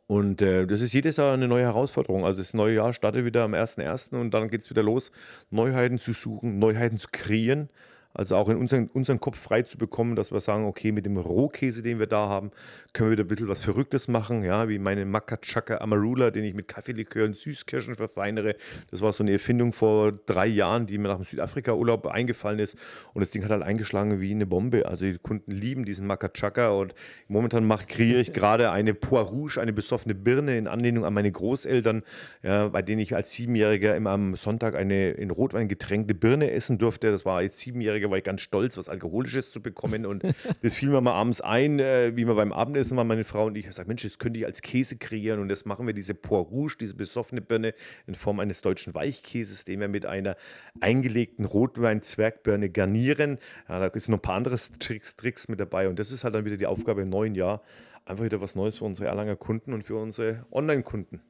[0.07, 2.25] Und äh, das ist jedes Jahr eine neue Herausforderung.
[2.25, 4.15] Also das neue Jahr startet wieder am 1.1.
[4.15, 5.11] und dann geht es wieder los,
[5.49, 7.69] Neuheiten zu suchen, Neuheiten zu kreieren.
[8.13, 11.17] Also auch in unseren, unseren Kopf frei zu bekommen, dass wir sagen, okay, mit dem
[11.17, 12.51] Rohkäse, den wir da haben,
[12.93, 16.53] können wir wieder ein bisschen was Verrücktes machen, ja, wie meine Makachaka Amarula, den ich
[16.53, 18.55] mit Kaffeelikör und Süßkirschen verfeinere.
[18.91, 22.77] Das war so eine Erfindung vor drei Jahren, die mir nach dem Südafrika-Urlaub eingefallen ist
[23.13, 24.85] und das Ding hat halt eingeschlagen wie eine Bombe.
[24.85, 26.93] Also die Kunden lieben diesen Makachaka und
[27.27, 31.31] momentan mache, kreiere ich gerade eine Poire Rouge, eine besoffene Birne in Anlehnung an meine
[31.31, 32.03] Großeltern,
[32.43, 36.77] ja, bei denen ich als Siebenjähriger immer am Sonntag eine in Rotwein getränkte Birne essen
[36.77, 37.11] durfte.
[37.11, 40.05] Das war als Siebenjähriger Träger war ich ganz stolz, was Alkoholisches zu bekommen.
[40.05, 40.23] Und
[40.61, 43.57] das fiel mir mal abends ein, äh, wie wir beim Abendessen waren, meine Frau und
[43.57, 43.65] ich.
[43.65, 45.39] Ich sagte, Mensch, das könnte ich als Käse kreieren.
[45.39, 47.73] Und das machen wir, diese Poire Rouge, diese besoffene Birne
[48.07, 50.35] in Form eines deutschen Weichkäses, den wir mit einer
[50.81, 53.37] eingelegten Rotwein-Zwergbirne garnieren.
[53.69, 55.87] Ja, da ist noch ein paar andere Tricks, Tricks mit dabei.
[55.87, 57.61] Und das ist halt dann wieder die Aufgabe im neuen Jahr,
[58.05, 61.21] einfach wieder was Neues für unsere Erlanger Kunden und für unsere Online-Kunden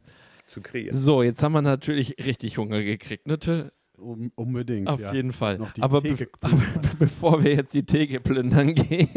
[0.50, 0.96] zu kreieren.
[0.96, 3.28] So, jetzt haben wir natürlich richtig Hunger gekriegt.
[3.28, 3.38] Ne?
[3.96, 4.88] Um, unbedingt.
[4.88, 5.14] Auf ja.
[5.14, 5.60] jeden Fall.
[5.80, 6.62] Aber, be aber
[6.98, 9.08] bevor wir jetzt die Theke plündern gehen,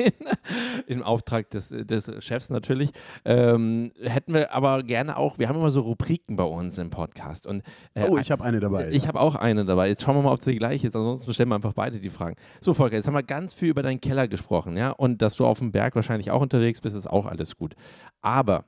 [0.86, 2.90] im Auftrag des, des Chefs natürlich,
[3.24, 7.46] ähm, hätten wir aber gerne auch, wir haben immer so Rubriken bei uns im Podcast.
[7.46, 7.62] Und,
[7.94, 8.90] äh, Oh, ich habe eine dabei.
[8.90, 9.88] ich habe auch eine dabei.
[9.88, 10.94] Jetzt schauen wir mal, ob es die gleiche ist.
[10.94, 12.36] Ansonsten stellen wir einfach beide die Fragen.
[12.60, 14.90] So, Volker, jetzt haben wir ganz viel über deinen Keller gesprochen, ja.
[14.90, 17.74] Und dass du auf dem Berg wahrscheinlich auch unterwegs bist, ist auch alles gut.
[18.20, 18.66] Aber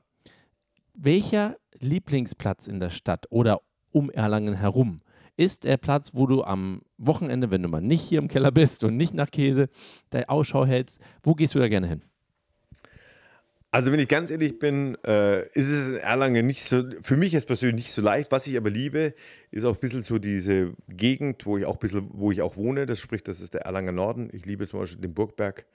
[0.94, 3.60] welcher Lieblingsplatz in der Stadt oder
[3.92, 5.00] um Erlangen herum
[5.38, 8.84] ist der Platz, wo du am Wochenende, wenn du mal nicht hier im Keller bist
[8.84, 9.68] und nicht nach Käse,
[10.12, 12.02] der Ausschau hältst, wo gehst du da gerne hin?
[13.70, 17.32] Also wenn ich ganz ehrlich bin, äh, ist es in Erlangen nicht so, für mich
[17.32, 18.32] jetzt persönlich nicht so leicht.
[18.32, 19.12] Was ich aber liebe,
[19.50, 22.86] ist auch ein bisschen so diese Gegend, wo ich auch bisschen, wo ich auch wohne.
[22.86, 24.28] Das spricht, das ist der Erlanger Norden.
[24.32, 25.66] Ich liebe zum Beispiel den Burgberg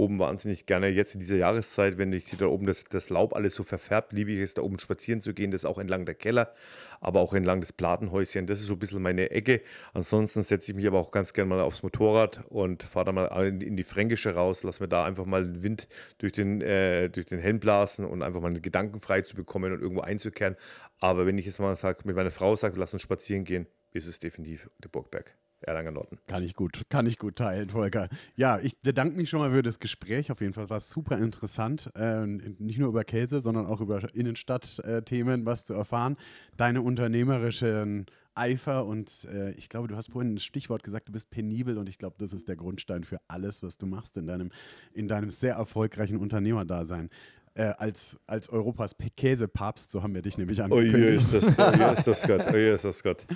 [0.00, 0.88] oben wahnsinnig gerne.
[0.88, 4.32] Jetzt in dieser Jahreszeit, wenn ich da oben das, das Laub alles so verfärbt, liebe
[4.32, 5.50] ich es, da oben spazieren zu gehen.
[5.50, 6.54] Das ist auch entlang der Keller,
[7.00, 8.46] aber auch entlang des Platenhäuschen.
[8.46, 9.60] Das ist so ein bisschen meine Ecke.
[9.92, 13.46] Ansonsten setze ich mich aber auch ganz gerne mal aufs Motorrad und fahre da mal
[13.46, 17.26] in, die Fränkische raus, lass mir da einfach mal den Wind durch den, äh, durch
[17.26, 20.56] den Helm blasen und einfach mal Gedanken frei zu bekommen und irgendwo einzukehren.
[20.98, 24.06] Aber wenn ich jetzt mal sag, mit meiner Frau sage, lass uns spazieren gehen, ist
[24.06, 25.34] es definitiv der Burgberg.
[25.62, 26.18] Erlanger Norden.
[26.26, 28.08] Kann ich gut, kann ich gut teilen, Volker.
[28.34, 30.30] Ja, ich bedanke mich schon mal für das Gespräch.
[30.30, 31.90] Auf jeden Fall war es super interessant.
[31.94, 36.16] Äh, nicht nur über Käse, sondern auch über Innenstadtthemen was zu erfahren.
[36.56, 41.30] Deine unternehmerischen Eifer und äh, ich glaube, du hast vorhin ein Stichwort gesagt, du bist
[41.30, 44.50] penibel und ich glaube, das ist der Grundstein für alles, was du machst in deinem,
[44.94, 47.10] in deinem sehr erfolgreichen Unternehmerdasein.
[47.54, 51.32] Äh, als, als Europas Käsepapst, so haben wir dich nämlich Oh angekündigt.
[51.32, 52.44] je, ist das, oh je, ist das Gott.
[52.48, 53.26] Oh je, ist das Gott.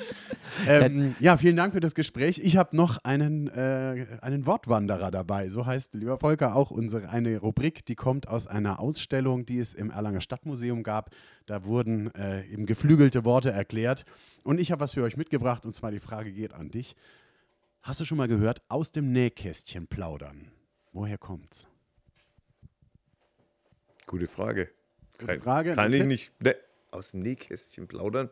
[0.68, 2.38] Ähm, ja, vielen Dank für das Gespräch.
[2.38, 5.48] Ich habe noch einen, äh, einen Wortwanderer dabei.
[5.48, 9.74] So heißt, lieber Volker, auch unsere eine Rubrik, die kommt aus einer Ausstellung, die es
[9.74, 11.10] im Erlanger Stadtmuseum gab.
[11.46, 14.04] Da wurden äh, eben geflügelte Worte erklärt.
[14.44, 16.94] Und ich habe was für euch mitgebracht, und zwar die Frage geht an dich.
[17.82, 20.52] Hast du schon mal gehört, aus dem Nähkästchen plaudern?
[20.92, 21.66] Woher kommt's?
[24.14, 24.70] Gute Frage.
[25.18, 26.06] Gute Kann, Frage, Kann ich okay.
[26.06, 26.54] nicht ne,
[26.92, 28.30] aus dem Nähkästchen plaudern?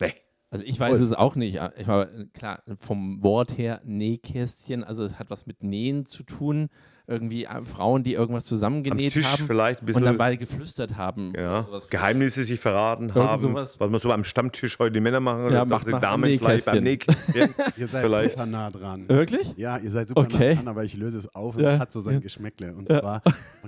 [0.00, 0.12] Nee.
[0.52, 1.60] Also ich weiß es auch nicht.
[1.78, 6.68] Ich war klar vom Wort her Nähkästchen, also es hat was mit Nähen zu tun.
[7.06, 10.36] Irgendwie äh, Frauen, die irgendwas Am zusammengenäht Tisch haben vielleicht ein bisschen und dann beide
[10.36, 11.32] geflüstert haben.
[11.36, 11.66] ja.
[11.90, 13.80] Geheimnisse sich verraten Irgend haben, sowas.
[13.80, 16.20] was man so am Stammtisch heute die Männer machen, Ja, oder macht- die macht am
[16.20, 17.52] Damen vielleicht beim Nähkästchen.
[17.76, 18.32] Ihr seid Vielleicht.
[18.34, 19.08] super nah dran.
[19.08, 19.54] Wirklich?
[19.56, 20.50] Ja, ihr seid super Okay.
[20.50, 21.74] nah dran, aber ich löse es auf und Ja.
[21.74, 22.20] es hat so sein Ja.
[22.20, 22.74] Geschmäckle.
[22.76, 23.00] Und Ja.
[23.00, 23.22] zwar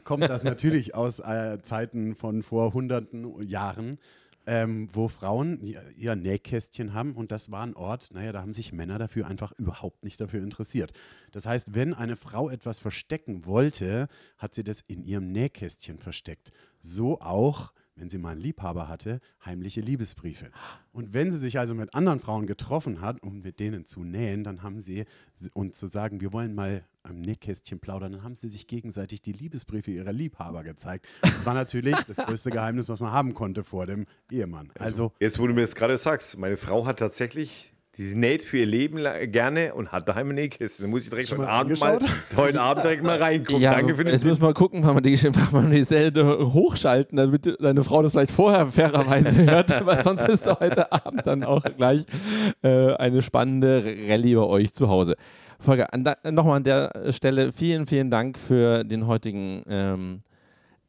[0.05, 3.99] kommt das natürlich aus äh, Zeiten von vor hunderten Jahren,
[4.47, 8.53] ähm, wo Frauen ihr, ihr Nähkästchen haben und das war ein Ort, naja, da haben
[8.53, 10.93] sich Männer dafür einfach überhaupt nicht dafür interessiert.
[11.31, 16.53] Das heißt, wenn eine Frau etwas verstecken wollte, hat sie das in ihrem Nähkästchen versteckt.
[16.81, 20.51] So auch wenn sie mal einen Liebhaber hatte, heimliche Liebesbriefe.
[20.93, 24.45] Und wenn sie sich also mit anderen Frauen getroffen hat, um mit denen zu nähen,
[24.45, 25.05] dann haben sie,
[25.53, 29.33] und zu sagen, wir wollen mal am Nähkästchen plaudern, dann haben sie sich gegenseitig die
[29.33, 31.09] Liebesbriefe ihrer Liebhaber gezeigt.
[31.21, 34.71] Das war natürlich das größte Geheimnis, was man haben konnte vor dem Ehemann.
[34.79, 38.59] Also, Jetzt, wo du mir das gerade sagst, meine Frau hat tatsächlich, die näht für
[38.59, 40.87] ihr Leben gerne und hat daheim ein Nähkästchen.
[40.87, 41.99] Da muss ich direkt Schon heute mal Abend, mal,
[42.37, 43.61] heute Abend direkt mal reingucken.
[43.61, 45.85] Ja, Danke für den jetzt müssen wir mal gucken, wann wir die, wann wir die
[45.85, 51.27] Selde hochschalten, damit deine Frau das vielleicht vorher fairerweise hört, weil sonst ist heute Abend
[51.27, 52.07] dann auch gleich
[52.63, 55.17] äh, eine spannende Rallye bei euch zu Hause.
[55.59, 55.89] Volker,
[56.31, 60.23] nochmal an der Stelle vielen, vielen Dank für den heutigen ähm,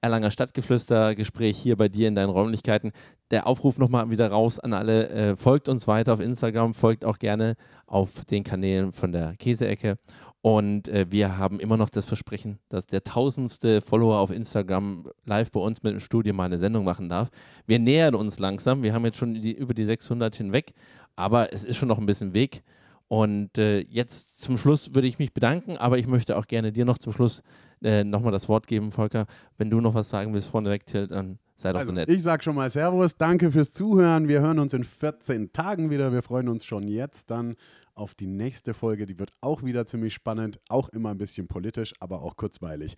[0.04, 2.92] Erlanger Stadtgeflüster-Gespräch hier bei dir in deinen Räumlichkeiten.
[3.32, 5.10] der Aufruf nochmal wieder raus an alle.
[5.10, 7.56] Äh, folgt uns weiter auf Instagram, folgt auch gerne
[7.88, 9.98] auf den Kanälen von der Käseecke.
[10.42, 15.52] Und äh, wir haben immer noch das Versprechen, dass der tausendste Follower auf Instagram live
[15.54, 17.30] bei uns mit dem Studio mal eine Sendung machen darf.
[17.66, 18.84] Wir nähern uns langsam.
[18.84, 20.74] Wir haben jetzt schon die, über die 600 hinweg,
[21.16, 22.64] aber es ist schon noch ein bisschen Weg.
[23.08, 26.84] Und äh, jetzt zum Schluss würde ich mich bedanken, aber ich möchte auch gerne dir
[26.84, 27.42] noch zum Schluss
[27.84, 29.26] äh, nochmal das Wort geben, Volker.
[29.58, 32.10] Wenn du noch was sagen willst vorneweg, Till, dann sei doch Also, so nett.
[32.10, 34.28] ich sag schon mal Servus, danke fürs Zuhören.
[34.28, 36.12] Wir hören uns in 14 Tagen wieder.
[36.12, 37.56] Wir freuen uns schon jetzt dann
[37.96, 39.06] auf die nächste Folge.
[39.06, 42.96] Die wird auch wieder ziemlich spannend, auch immer ein bisschen politisch, aber auch kurzweilig.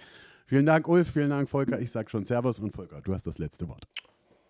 [0.48, 1.80] Vielen Dank, Ulf, vielen Dank, Volker.
[1.80, 3.86] Ich sag schon Servus und Volker, du hast das letzte Wort.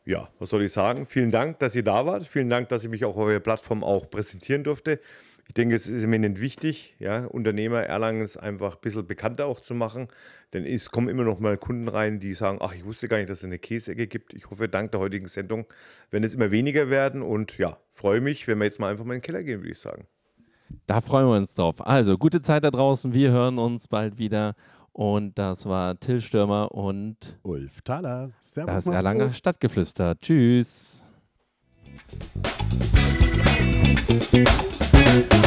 [0.08, 1.08] Ja, was soll ich sagen?
[1.08, 2.28] Vielen Dank, dass ihr da wart.
[2.28, 5.00] Vielen Dank, dass ich mich auf eurer Plattform auch präsentieren durfte.
[5.48, 9.76] Ich denke, es ist eminent wichtig, ja, Unternehmer Erlangens einfach ein bisschen bekannter auch zu
[9.76, 10.08] machen.
[10.54, 13.30] Denn es kommen immer noch mal Kunden rein, die sagen, ach, ich wusste gar nicht,
[13.30, 14.34] dass es eine Käsecke gibt.
[14.34, 15.66] Ich hoffe, dank der heutigen Sendung
[16.10, 17.22] werden es immer weniger werden.
[17.22, 19.72] Und ja, freue mich, wenn wir jetzt mal einfach mal in den Keller gehen, würde
[19.72, 20.08] ich sagen.
[20.88, 21.86] Da freuen wir uns drauf.
[21.86, 23.14] Also, gute Zeit da draußen.
[23.14, 24.56] Wir hören uns bald wieder.
[24.92, 28.32] Und das war Till Stürmer und Ulf Thaler.
[28.40, 28.86] Servus.
[28.86, 29.36] das Erlanger gut.
[29.36, 30.18] Stadtgeflüster.
[30.20, 31.04] Tschüss.
[35.06, 35.45] Thank you.